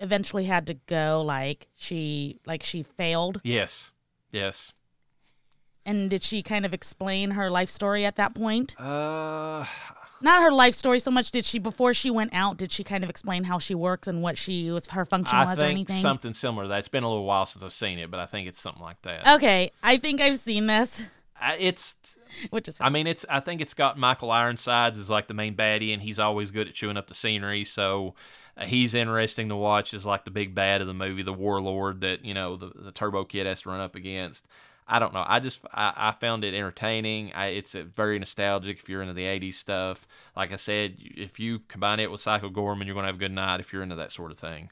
[0.00, 3.92] eventually had to go like she like she failed Yes,
[4.32, 4.72] yes.
[5.86, 8.74] and did she kind of explain her life story at that point?
[8.78, 9.64] Uh,
[10.20, 11.30] Not her life story so much.
[11.30, 12.56] Did she before she went out?
[12.56, 15.44] Did she kind of explain how she works and what she was her function I
[15.44, 16.00] was or anything?
[16.00, 16.78] something similar to that.
[16.78, 19.02] It's been a little while since I've seen it, but I think it's something like
[19.02, 19.26] that.
[19.36, 21.04] Okay, I think I've seen this,
[21.44, 22.16] I, it's
[22.50, 23.26] which is I mean, it's.
[23.28, 26.68] I think it's got Michael Ironsides as like the main baddie, and he's always good
[26.68, 27.64] at chewing up the scenery.
[27.64, 28.14] So
[28.56, 32.00] uh, he's interesting to watch as like the big bad of the movie, the warlord
[32.00, 34.46] that you know the, the Turbo Kid has to run up against.
[34.86, 35.24] I don't know.
[35.26, 37.32] I just I, I found it entertaining.
[37.32, 40.06] I, it's very nostalgic if you're into the '80s stuff.
[40.36, 43.32] Like I said, if you combine it with Psycho Goreman, you're gonna have a good
[43.32, 44.70] night if you're into that sort of thing.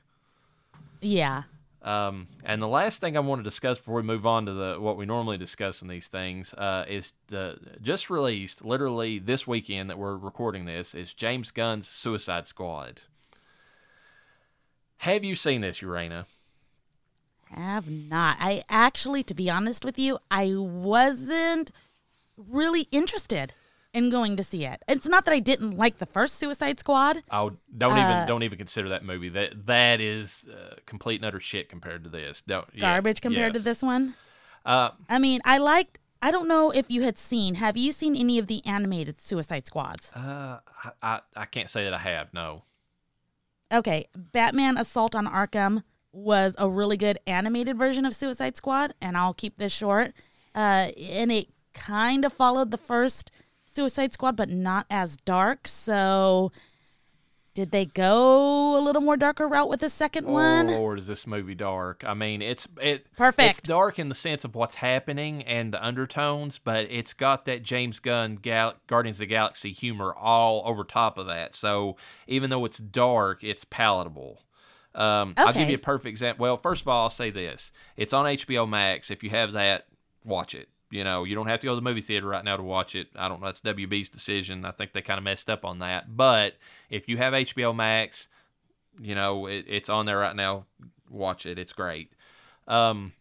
[1.01, 1.45] yeah.
[1.85, 4.77] Um, and the last thing I want to discuss before we move on to the
[4.79, 9.91] what we normally discuss in these things uh, is the just released, literally this weekend
[9.91, 13.03] that we're recording this, is James Gunn's Suicide Squad.
[14.99, 16.27] Have you seen this, Urana?
[17.55, 18.37] Have not.
[18.41, 21.71] I actually, to be honest with you, I wasn't
[22.37, 23.55] really interested
[23.93, 24.83] in going to see it.
[24.89, 27.23] It's not that I didn't like the first Suicide Squad.
[27.31, 29.29] Oh, don't Uh, even don't even consider that movie.
[29.29, 32.41] That that is uh, complete and utter shit compared to this.
[32.43, 34.15] Don't, yeah, Garbage compared to this one.
[34.65, 35.99] Uh, I mean, I liked.
[36.25, 37.57] I don't know if you had seen.
[37.57, 40.11] Have you seen any of the animated Suicide Squads?
[40.15, 42.33] uh, I, I I can't say that I have.
[42.33, 42.63] No.
[43.71, 45.83] Okay, Batman Assault on Arkham
[46.13, 50.13] was a really good animated version of Suicide Squad, and I'll keep this short.
[50.55, 53.31] Uh, and it kind of followed the first
[53.65, 55.67] Suicide Squad, but not as dark.
[55.67, 56.53] So,
[57.55, 60.69] did they go a little more darker route with the second one?
[60.71, 62.03] Oh Lord, is this movie dark?
[62.07, 63.59] I mean, it's it Perfect.
[63.59, 67.63] It's dark in the sense of what's happening and the undertones, but it's got that
[67.63, 71.55] James Gunn Gal- Guardians of the Galaxy humor all over top of that.
[71.55, 71.97] So
[72.27, 74.41] even though it's dark, it's palatable.
[74.95, 76.43] Um, I'll give you a perfect example.
[76.43, 79.11] Well, first of all, I'll say this: it's on HBO Max.
[79.11, 79.87] If you have that,
[80.25, 80.69] watch it.
[80.91, 82.95] You know, you don't have to go to the movie theater right now to watch
[82.95, 83.09] it.
[83.17, 83.47] I don't know.
[83.47, 84.67] That's WB's decision.
[84.67, 86.15] I think they kind of messed up on that.
[86.17, 86.57] But
[86.91, 88.29] if you have HBO Max,
[89.01, 90.67] you know, it, it's on there right now.
[91.09, 91.59] Watch it.
[91.59, 92.13] It's great.
[92.69, 93.13] Um,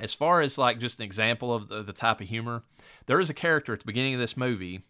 [0.00, 2.64] as far as like just an example of the, the type of humor,
[3.06, 4.82] there is a character at the beginning of this movie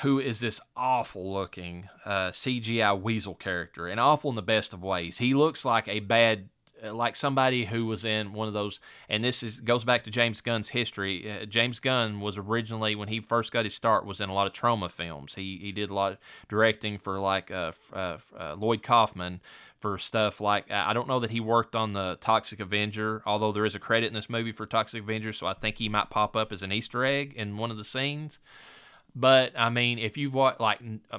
[0.00, 4.82] who is this awful looking uh, CGI weasel character, and awful in the best of
[4.82, 5.18] ways.
[5.18, 6.50] He looks like a bad,
[6.84, 8.78] uh, like somebody who was in one of those.
[9.08, 11.30] And this is goes back to James Gunn's history.
[11.30, 14.46] Uh, James Gunn was originally when he first got his start was in a lot
[14.46, 15.34] of Troma films.
[15.34, 16.18] He he did a lot of
[16.48, 19.40] directing for like uh, uh, uh Lloyd Kaufman
[19.76, 23.64] for stuff like I don't know that he worked on the Toxic Avenger, although there
[23.64, 26.36] is a credit in this movie for Toxic Avenger, so I think he might pop
[26.36, 28.40] up as an Easter egg in one of the scenes.
[29.16, 30.80] But I mean, if you've watched like
[31.10, 31.18] a uh,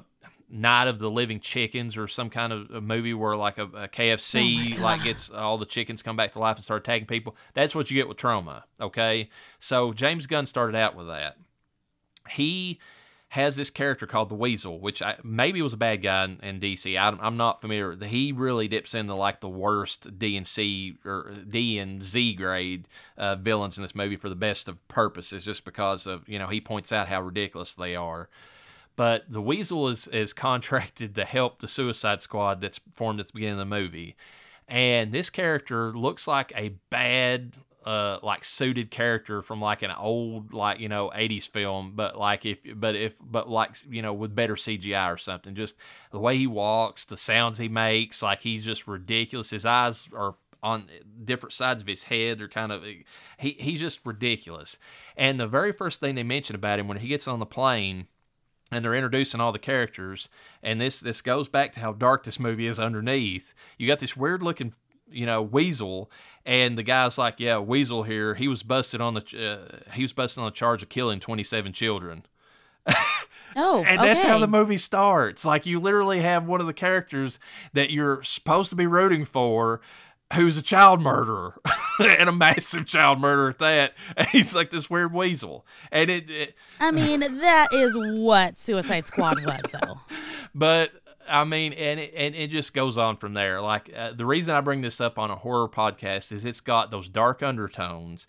[0.50, 3.88] Night of the Living Chickens or some kind of a movie where like a, a
[3.90, 7.36] KFC oh like gets all the chickens come back to life and start attacking people,
[7.54, 8.64] that's what you get with Troma.
[8.80, 9.30] Okay,
[9.60, 11.38] so James Gunn started out with that.
[12.30, 12.80] He
[13.30, 16.60] has this character called the Weasel, which I, maybe was a bad guy in, in
[16.60, 16.98] DC.
[16.98, 17.94] I, am not familiar.
[17.96, 22.88] He really dips into like the worst D and C or D and Z grade
[23.18, 26.48] uh, villains in this movie for the best of purposes, just because of you know
[26.48, 28.30] he points out how ridiculous they are.
[28.96, 33.34] But the Weasel is is contracted to help the Suicide Squad that's formed at the
[33.34, 34.16] beginning of the movie.
[34.70, 37.54] And this character looks like a bad
[37.88, 42.46] uh like suited character from like an old like you know 80s film but like
[42.46, 45.78] if but if but like you know with better CGI or something just
[46.12, 49.52] the way he walks the sounds he makes like he's just ridiculous.
[49.52, 50.90] His eyes are on
[51.24, 52.40] different sides of his head.
[52.40, 54.78] They're kind of he he's just ridiculous.
[55.16, 58.08] And the very first thing they mention about him when he gets on the plane
[58.70, 60.28] and they're introducing all the characters
[60.62, 63.54] and this this goes back to how dark this movie is underneath.
[63.78, 64.74] You got this weird looking
[65.10, 66.10] you know weasel
[66.48, 68.34] and the guy's like, "Yeah, Weasel here.
[68.34, 69.22] He was busted on the
[69.90, 72.26] uh, he was busted on the charge of killing 27 children."
[73.60, 74.14] Oh, and okay.
[74.14, 75.44] that's how the movie starts.
[75.44, 77.40] Like you literally have one of the characters
[77.74, 79.82] that you're supposed to be rooting for,
[80.36, 81.60] who's a child murderer
[82.00, 83.94] and a massive child murderer at that.
[84.16, 85.66] And he's like this weird weasel.
[85.92, 90.02] And it, it I mean, that is what Suicide Squad was, though.
[90.54, 90.92] but
[91.28, 93.62] I mean, and it, and it just goes on from there.
[93.62, 96.92] Like uh, the reason I bring this up on a horror podcast is it's got
[96.92, 98.28] those dark undertones.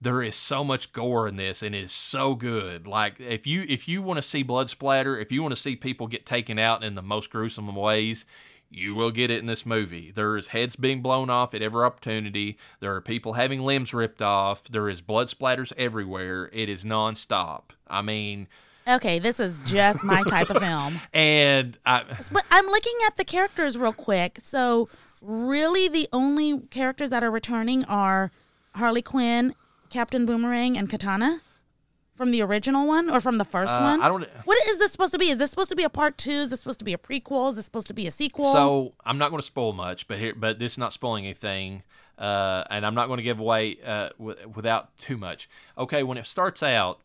[0.00, 2.86] There is so much gore in this, and it is so good.
[2.86, 5.76] Like if you if you want to see blood splatter, if you want to see
[5.76, 8.26] people get taken out in the most gruesome ways,
[8.70, 10.10] you will get it in this movie.
[10.10, 12.58] There is heads being blown off at every opportunity.
[12.80, 14.64] There are people having limbs ripped off.
[14.64, 16.50] There is blood splatters everywhere.
[16.52, 17.70] It is nonstop.
[17.86, 18.48] I mean,
[18.86, 21.00] Okay, this is just my type of film.
[21.14, 24.38] And I, but I'm looking at the characters real quick.
[24.42, 24.88] So
[25.22, 28.30] really, the only characters that are returning are
[28.74, 29.54] Harley Quinn,
[29.90, 31.40] Captain Boomerang, and Katana
[32.14, 34.02] from the original one or from the first uh, one?
[34.02, 34.28] I don't.
[34.44, 35.30] What is this supposed to be?
[35.30, 36.30] Is this supposed to be a part two?
[36.30, 37.50] Is this supposed to be a prequel?
[37.50, 38.52] Is this supposed to be a sequel?
[38.52, 41.82] So I'm not going to spoil much, but here, but this is not spoiling anything,
[42.18, 45.48] uh, and I'm not going to give away uh, w- without too much.
[45.78, 47.00] Okay, when it starts out,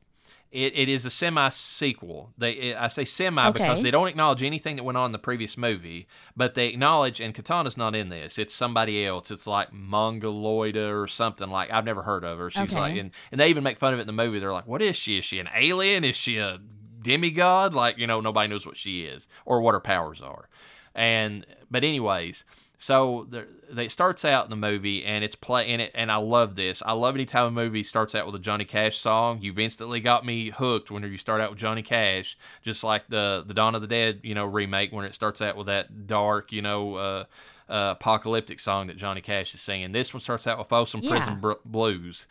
[0.51, 2.31] it, it is a semi sequel.
[2.37, 3.53] They it, I say semi Okay.
[3.59, 7.19] because they don't acknowledge anything that went on in the previous movie, but they acknowledge
[7.21, 8.39] and Katana's not in this.
[8.39, 9.29] It's somebody else.
[9.31, 12.49] It's like Mongoloida or something like I've never heard of her.
[12.49, 12.79] She's Okay.
[12.79, 14.39] like and, and they even make fun of it in the movie.
[14.39, 15.19] They're like, "What is she?
[15.19, 16.03] Is she an alien?
[16.03, 16.59] Is she a
[17.01, 20.49] demigod?" Like you know, nobody knows what she is or what her powers are.
[20.95, 22.43] And but anyways,
[22.81, 26.55] so they it starts out in the movie and it's playing it, and I love
[26.55, 26.81] this.
[26.85, 29.39] I love anytime a movie starts out with a Johnny Cash song.
[29.41, 33.43] You've instantly got me hooked whenever you start out with Johnny Cash, just like the
[33.45, 36.51] the Dawn of the Dead, you know, remake when it starts out with that dark,
[36.51, 36.95] you know.
[36.95, 37.23] Uh,
[37.67, 39.91] uh, apocalyptic song that Johnny Cash is singing.
[39.91, 41.11] This one starts out with Folsom Yeah.
[41.11, 42.25] Prison Br- Blues,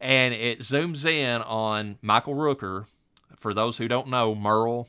[0.00, 2.86] and it zooms in on Michael Rooker.
[3.34, 4.86] For those who don't know, Merle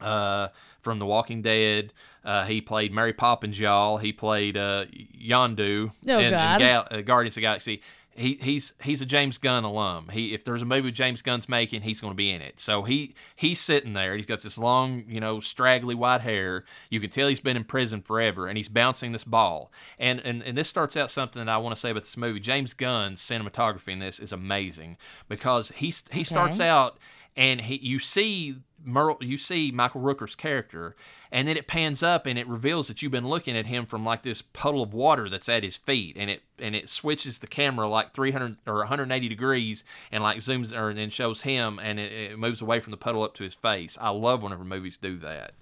[0.00, 0.48] uh,
[0.80, 1.92] from The Walking Dead.
[2.24, 3.98] Uh, he played Mary Poppins, y'all.
[3.98, 7.82] He played uh, Yondu Oh, in, in Gal- uh, Guardians of the Galaxy.
[8.16, 10.08] He, he's he's a James Gunn alum.
[10.12, 12.60] He if there's a movie James Gunn's making, he's going to be in it.
[12.60, 14.14] So he he's sitting there.
[14.14, 16.64] He's got this long, you know, straggly white hair.
[16.90, 19.72] You can tell he's been in prison forever, and he's bouncing this ball.
[19.98, 22.38] And and, and this starts out something that I want to say about this movie.
[22.38, 24.96] James Gunn's cinematography in this is amazing
[25.28, 26.98] because he he starts out
[27.36, 30.94] and he you see Merle, you see Michael Rooker's character,
[31.32, 34.04] and then it pans up and it reveals that you've been looking at him from
[34.04, 37.46] like this puddle of water that's at his feet, and it and it switches the
[37.46, 41.98] camera like 300 or 180 degrees and like zooms or and then shows him, and
[41.98, 43.98] it, it moves away from the puddle up to his face.
[44.00, 45.54] I love whenever movies do that.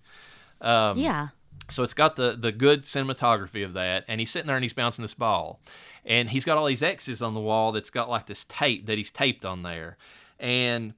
[0.60, 1.28] Um, yeah.
[1.70, 4.72] so it's got the the good cinematography of that, and he's sitting there and he's
[4.72, 5.60] bouncing this ball,
[6.04, 8.98] and he's got all these X's on the wall that's got like this tape that
[8.98, 9.96] he's taped on there,
[10.38, 10.94] and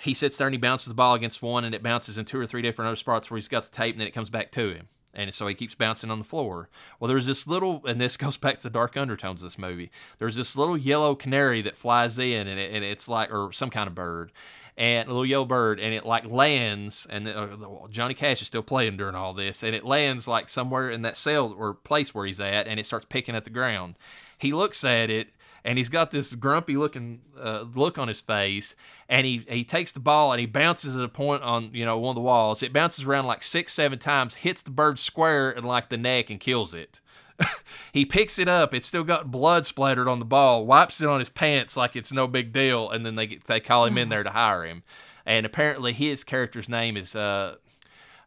[0.00, 2.38] he sits there and he bounces the ball against one, and it bounces in two
[2.38, 4.52] or three different other spots where he's got the tape, and then it comes back
[4.52, 4.88] to him.
[5.12, 6.68] And so he keeps bouncing on the floor.
[7.00, 9.90] Well, there's this little, and this goes back to the dark undertones of this movie.
[10.18, 13.70] There's this little yellow canary that flies in, and, it, and it's like, or some
[13.70, 14.30] kind of bird,
[14.76, 17.56] and a little yellow bird, and it like lands, and uh,
[17.90, 21.16] Johnny Cash is still playing during all this, and it lands like somewhere in that
[21.16, 23.96] cell or place where he's at, and it starts picking at the ground.
[24.38, 25.30] He looks at it,
[25.68, 28.74] and he's got this grumpy looking uh, look on his face,
[29.06, 31.98] and he he takes the ball and he bounces at a point on you know
[31.98, 32.62] one of the walls.
[32.62, 36.30] It bounces around like six seven times, hits the bird square in like the neck
[36.30, 37.02] and kills it.
[37.92, 38.72] he picks it up.
[38.72, 40.64] It's still got blood splattered on the ball.
[40.64, 43.60] Wipes it on his pants like it's no big deal, and then they get, they
[43.60, 44.82] call him in there to hire him.
[45.26, 47.56] And apparently, his character's name is uh,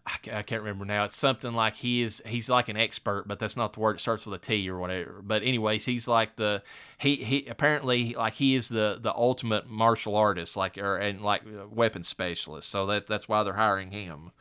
[0.08, 1.04] I can't remember now.
[1.04, 3.98] It's something like he is he's like an expert, but that's not the word.
[3.98, 5.22] It starts with a T or whatever.
[5.24, 6.64] But anyways, he's like the
[6.98, 11.44] he he apparently like he is the the ultimate martial artist, like or and like
[11.70, 12.70] weapon specialist.
[12.70, 14.32] So that that's why they're hiring him.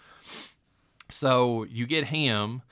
[1.10, 2.62] So you get him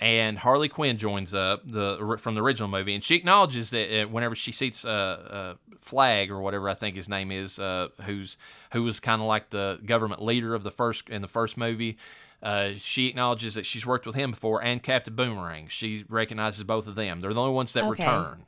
[0.00, 4.08] and Harley Quinn joins up the from the original movie, and she acknowledges that uh,
[4.08, 8.38] whenever she sees uh, uh, Flag or whatever I think his name is, uh, who's
[8.72, 11.98] who was kind of like the government leader of the first in the first movie.
[12.42, 15.68] Uh, she acknowledges that she's worked with him before and Captain Boomerang.
[15.68, 17.20] She recognizes both of them.
[17.20, 18.04] They're the only ones that okay.
[18.04, 18.46] return.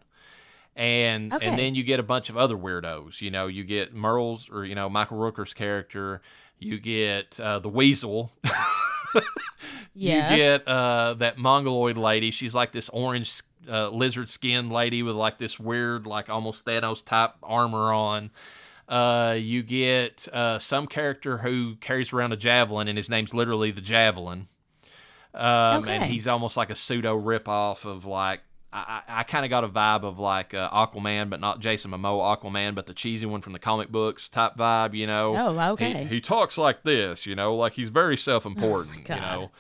[0.75, 1.47] And okay.
[1.47, 3.21] and then you get a bunch of other weirdos.
[3.21, 6.23] You know, you get Merle's or you know Michael Rooker's character.
[6.59, 8.33] You get uh, the Weasel.
[9.95, 10.31] yes.
[10.31, 12.31] You get uh, that mongoloid lady.
[12.31, 17.05] She's like this orange uh, lizard skin lady with like this weird, like almost Thanos
[17.05, 18.31] type armor on.
[18.93, 23.71] Uh, you get uh, some character who carries around a javelin, and his name's literally
[23.71, 24.49] the Javelin.
[25.33, 25.97] Um, okay.
[25.97, 28.41] And he's almost like a pseudo ripoff of like
[28.71, 32.39] I, I kind of got a vibe of like uh, Aquaman, but not Jason Momoa
[32.39, 35.35] Aquaman, but the cheesy one from the comic books type vibe, you know.
[35.39, 36.05] Oh, okay.
[36.05, 39.51] He, he talks like this, you know, like he's very self important, oh, you know.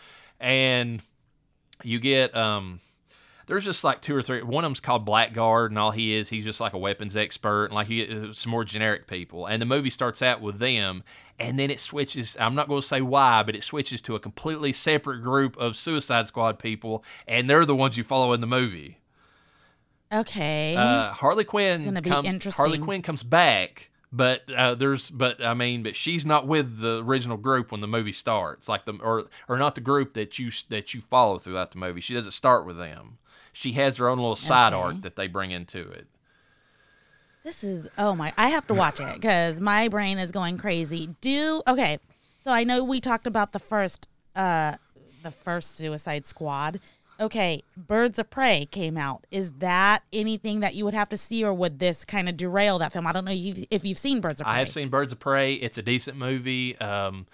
[0.40, 1.00] And
[1.82, 2.80] you get um
[3.46, 4.42] there's just like two or three.
[4.42, 7.66] One of them's called Blackguard, and all he is, he's just like a weapons expert,
[7.66, 9.46] and like he uh, some more generic people.
[9.46, 11.02] And the movie starts out with them,
[11.38, 12.36] and then it switches.
[12.38, 15.76] I'm not going to say why, but it switches to a completely separate group of
[15.76, 18.98] Suicide Squad people, and they're the ones you follow in the movie.
[20.12, 20.76] Okay.
[20.76, 21.96] Uh, Harley Quinn.
[21.96, 22.62] It's be interesting.
[22.62, 27.02] Harley Quinn comes back, but uh, there's, but I mean, but she's not with the
[27.02, 30.50] original group when the movie starts, like the or or not the group that you
[30.68, 32.02] that you follow throughout the movie.
[32.02, 33.18] She doesn't start with them.
[33.52, 34.82] She has her own little side okay.
[34.82, 36.06] arc that they bring into it.
[37.44, 38.32] This is oh my!
[38.38, 41.14] I have to watch it because my brain is going crazy.
[41.20, 41.98] Do okay.
[42.38, 44.76] So I know we talked about the first, uh,
[45.22, 46.80] the first Suicide Squad
[47.22, 49.26] okay, Birds of Prey came out.
[49.30, 52.78] Is that anything that you would have to see, or would this kind of derail
[52.80, 53.06] that film?
[53.06, 54.54] I don't know if you've seen Birds of Prey.
[54.54, 55.54] I have seen Birds of Prey.
[55.54, 56.76] It's a decent movie.
[56.78, 57.26] Um,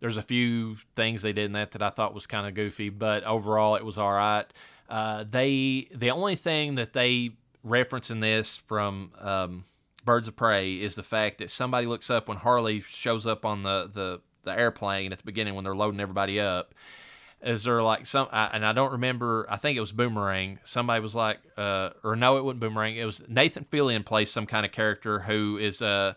[0.00, 2.88] there's a few things they did in that that I thought was kind of goofy,
[2.88, 4.46] but overall it was all right.
[4.88, 7.30] Uh, they the only thing that they
[7.64, 9.64] reference in this from um,
[10.04, 13.62] Birds of Prey is the fact that somebody looks up when Harley shows up on
[13.62, 16.74] the the, the airplane at the beginning when they're loading everybody up.
[17.42, 20.60] Is there like some I, and I don't remember I think it was Boomerang.
[20.64, 22.96] Somebody was like uh or no it wasn't Boomerang.
[22.96, 26.14] It was Nathan Fillion plays some kind of character who is uh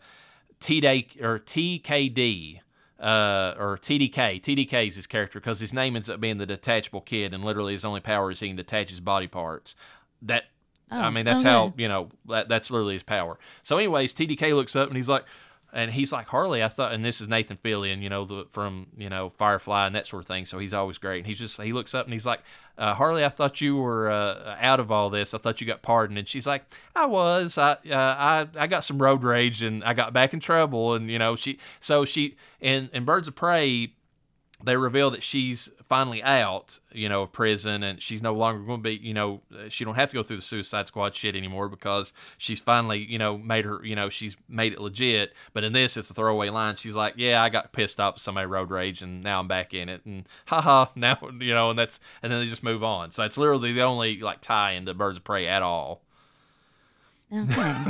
[0.60, 2.62] T Day or TKD
[3.00, 7.02] uh or TDK TDK is his character because his name ends up being the detachable
[7.02, 9.76] kid and literally his only power is he can detach his body parts.
[10.22, 10.46] That
[10.92, 11.50] oh, I mean that's okay.
[11.50, 13.40] how you know that, that's literally his power.
[13.64, 15.24] So anyways TDK looks up and he's like
[15.72, 16.64] and he's like Harley.
[16.64, 19.96] I thought, and this is Nathan Fillion, you know, the, from you know Firefly and
[19.96, 20.46] that sort of thing.
[20.46, 21.20] So he's always great.
[21.20, 22.42] And he's just he looks up and he's like,
[22.78, 25.34] uh, Harley, I thought you were uh, out of all this.
[25.34, 26.18] I thought you got pardoned.
[26.18, 26.64] And she's like,
[26.96, 27.58] I was.
[27.58, 30.96] I uh, I I got some road rage and I got back in trouble.
[30.96, 33.94] And you know she so she and in Birds of Prey
[34.64, 38.80] they reveal that she's finally out, you know, of prison, and she's no longer going
[38.80, 41.36] to be, you know, uh, she don't have to go through the Suicide Squad shit
[41.36, 45.34] anymore because she's finally, you know, made her, you know, she's made it legit.
[45.52, 46.76] But in this, it's a throwaway line.
[46.76, 49.90] She's like, "Yeah, I got pissed off somebody road rage, and now I'm back in
[49.90, 53.10] it, and haha, now, you know, and that's, and then they just move on.
[53.10, 56.02] So it's literally the only like tie into Birds of Prey at all.
[57.34, 57.86] Okay.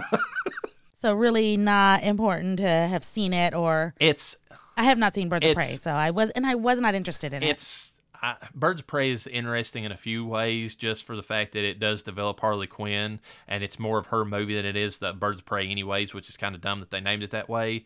[0.95, 4.35] so really not important to have seen it or it's
[4.79, 7.33] I have not seen Birds of Prey, so I was and I was not interested
[7.33, 7.49] in it.
[7.49, 11.51] It's I, Birds of Prey is interesting in a few ways, just for the fact
[11.51, 14.99] that it does develop Harley Quinn, and it's more of her movie than it is
[14.99, 17.49] the Birds of Prey, anyways, which is kind of dumb that they named it that
[17.49, 17.83] way.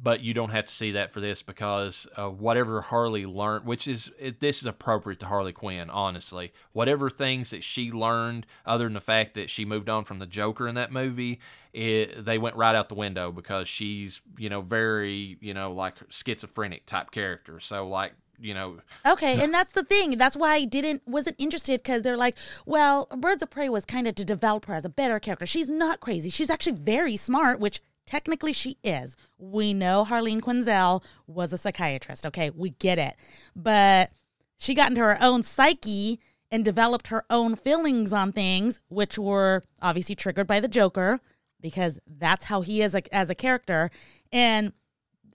[0.00, 3.86] But you don't have to see that for this because uh, whatever Harley learned, which
[3.86, 6.52] is it, this is appropriate to Harley Quinn, honestly.
[6.72, 10.26] Whatever things that she learned, other than the fact that she moved on from the
[10.26, 11.40] Joker in that movie,
[11.72, 15.94] it, they went right out the window because she's you know very you know like
[16.08, 17.60] schizophrenic type character.
[17.60, 18.78] So like you know.
[19.06, 20.18] Okay, and that's the thing.
[20.18, 22.36] That's why I didn't wasn't interested because they're like,
[22.66, 25.46] well, Birds of Prey was kind of to develop her as a better character.
[25.46, 26.30] She's not crazy.
[26.30, 29.16] She's actually very smart, which technically she is.
[29.38, 32.26] We know Harleen Quinzel was a psychiatrist.
[32.26, 33.14] Okay, we get it,
[33.56, 34.10] but
[34.56, 36.20] she got into her own psyche
[36.50, 41.20] and developed her own feelings on things, which were obviously triggered by the Joker
[41.60, 43.90] because that's how he is a, as a character.
[44.30, 44.72] And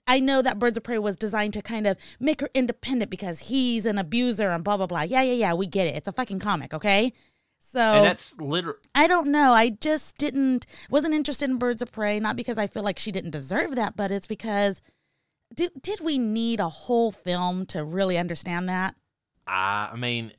[0.06, 3.40] I know that Birds of Prey was designed to kind of make her independent because
[3.40, 5.02] he's an abuser and blah blah blah.
[5.02, 5.54] Yeah, yeah, yeah.
[5.54, 5.96] We get it.
[5.96, 7.12] It's a fucking comic, okay?
[7.58, 8.78] So and that's literally.
[8.94, 9.52] I don't know.
[9.52, 12.18] I just didn't wasn't interested in Birds of Prey.
[12.18, 14.80] Not because I feel like she didn't deserve that, but it's because
[15.54, 18.94] did did we need a whole film to really understand that?
[19.46, 20.32] I mean,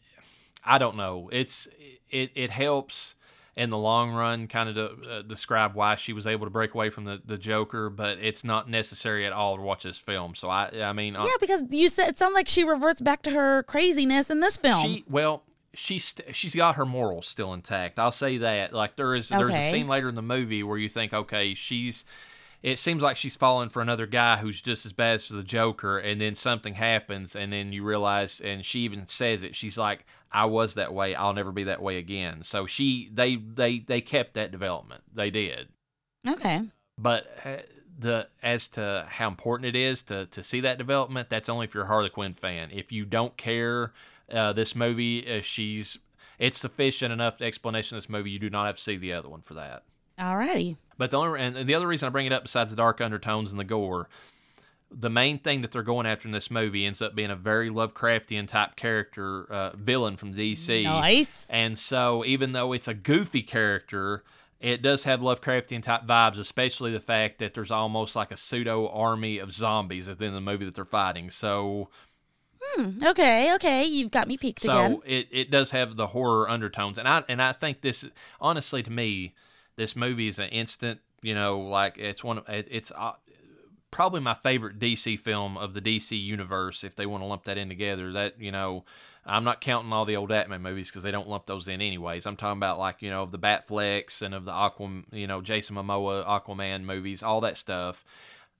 [0.64, 1.30] I don't know.
[1.32, 1.68] It's
[2.10, 3.16] it it helps
[3.60, 6.74] in the long run kind of to uh, describe why she was able to break
[6.74, 10.34] away from the, the Joker, but it's not necessary at all to watch this film.
[10.34, 13.22] So I, I mean, uh, yeah, because you said it sounds like she reverts back
[13.24, 14.82] to her craziness in this film.
[14.82, 15.44] She well,
[15.74, 18.00] she's she's got her morals still intact.
[18.00, 18.74] I'll say that.
[18.74, 19.40] Like there is okay.
[19.40, 22.06] there's a scene later in the movie where you think, okay, she's
[22.62, 25.98] it seems like she's falling for another guy who's just as bad as the Joker,
[25.98, 29.56] and then something happens, and then you realize, and she even says it.
[29.56, 31.16] She's like, "I was that way.
[31.16, 35.04] I'll never be that way again." So she, they, they, they kept that development.
[35.14, 35.70] They did.
[36.28, 36.64] Okay.
[36.98, 37.58] But uh,
[37.98, 41.74] the as to how important it is to to see that development, that's only if
[41.74, 42.72] you're a Harley Quinn fan.
[42.74, 43.94] If you don't care,
[44.31, 45.97] uh, this movie, uh, she's
[46.38, 48.31] it's sufficient enough explanation of this movie.
[48.31, 49.84] You do not have to see the other one for that.
[50.18, 50.77] Alrighty.
[50.97, 53.51] But the only and the other reason I bring it up besides the dark undertones
[53.51, 54.10] and the gore,
[54.91, 57.69] the main thing that they're going after in this movie ends up being a very
[57.69, 60.84] Lovecraftian type character uh, villain from DC.
[60.84, 61.47] Nice.
[61.49, 64.23] And so even though it's a goofy character,
[64.60, 68.89] it does have Lovecraftian type vibes, especially the fact that there's almost like a pseudo
[68.89, 71.30] army of zombies at the end of the movie that they're fighting.
[71.30, 71.89] So
[72.61, 74.95] Hmm, okay, okay, you've got me peaked so again.
[74.98, 78.06] So it, it does have the horror undertones, and I and I think this
[78.40, 79.34] honestly to me
[79.80, 80.99] this movie is an instant.
[81.22, 82.41] You know, like it's one.
[82.48, 83.14] It's uh,
[83.91, 86.84] probably my favorite DC film of the DC universe.
[86.84, 88.86] If they want to lump that in together, that you know,
[89.26, 92.26] I'm not counting all the old Batman movies because they don't lump those in anyways.
[92.26, 95.76] I'm talking about like you know the Batflecks and of the Aquaman, you know Jason
[95.76, 98.06] Momoa Aquaman movies, all that stuff.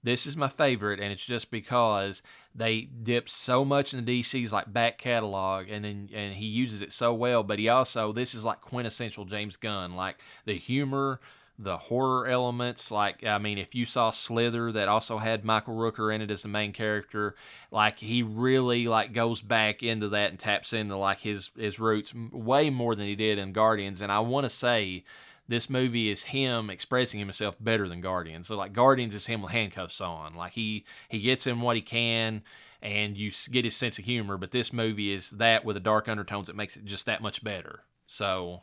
[0.02, 2.22] This is my favorite, and it's just because
[2.54, 6.80] they dip so much in the DC's like back catalog, and then and he uses
[6.80, 7.42] it so well.
[7.42, 10.16] But he also this is like quintessential James Gunn, like
[10.46, 11.20] the humor,
[11.58, 12.90] the horror elements.
[12.90, 16.42] Like I mean, if you saw Slither, that also had Michael Rooker in it as
[16.42, 17.34] the main character,
[17.70, 22.14] like he really like goes back into that and taps into like his his roots
[22.14, 24.00] way more than he did in Guardians.
[24.00, 25.04] And I want to say
[25.50, 28.46] this movie is him expressing himself better than Guardians.
[28.46, 30.36] So like Guardians is him with handcuffs on.
[30.36, 32.42] Like he he gets in what he can
[32.80, 36.08] and you get his sense of humor, but this movie is that with the dark
[36.08, 37.80] undertones that makes it just that much better.
[38.06, 38.62] So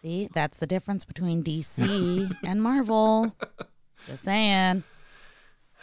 [0.00, 3.34] See, that's the difference between DC and Marvel.
[4.06, 4.84] Just saying.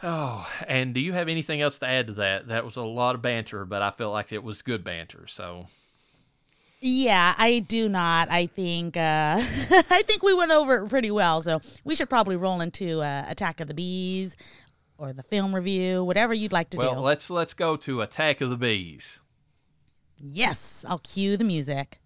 [0.04, 2.48] Oh, and do you have anything else to add to that?
[2.48, 5.28] That was a lot of banter, but I felt like it was good banter.
[5.28, 5.68] So
[6.86, 8.30] yeah, I do not.
[8.30, 11.42] I think uh, I think we went over it pretty well.
[11.42, 14.36] So we should probably roll into uh, Attack of the Bees
[14.98, 16.96] or the film review, whatever you'd like to well, do.
[16.96, 19.20] Well, let's let's go to Attack of the Bees.
[20.22, 22.00] Yes, I'll cue the music.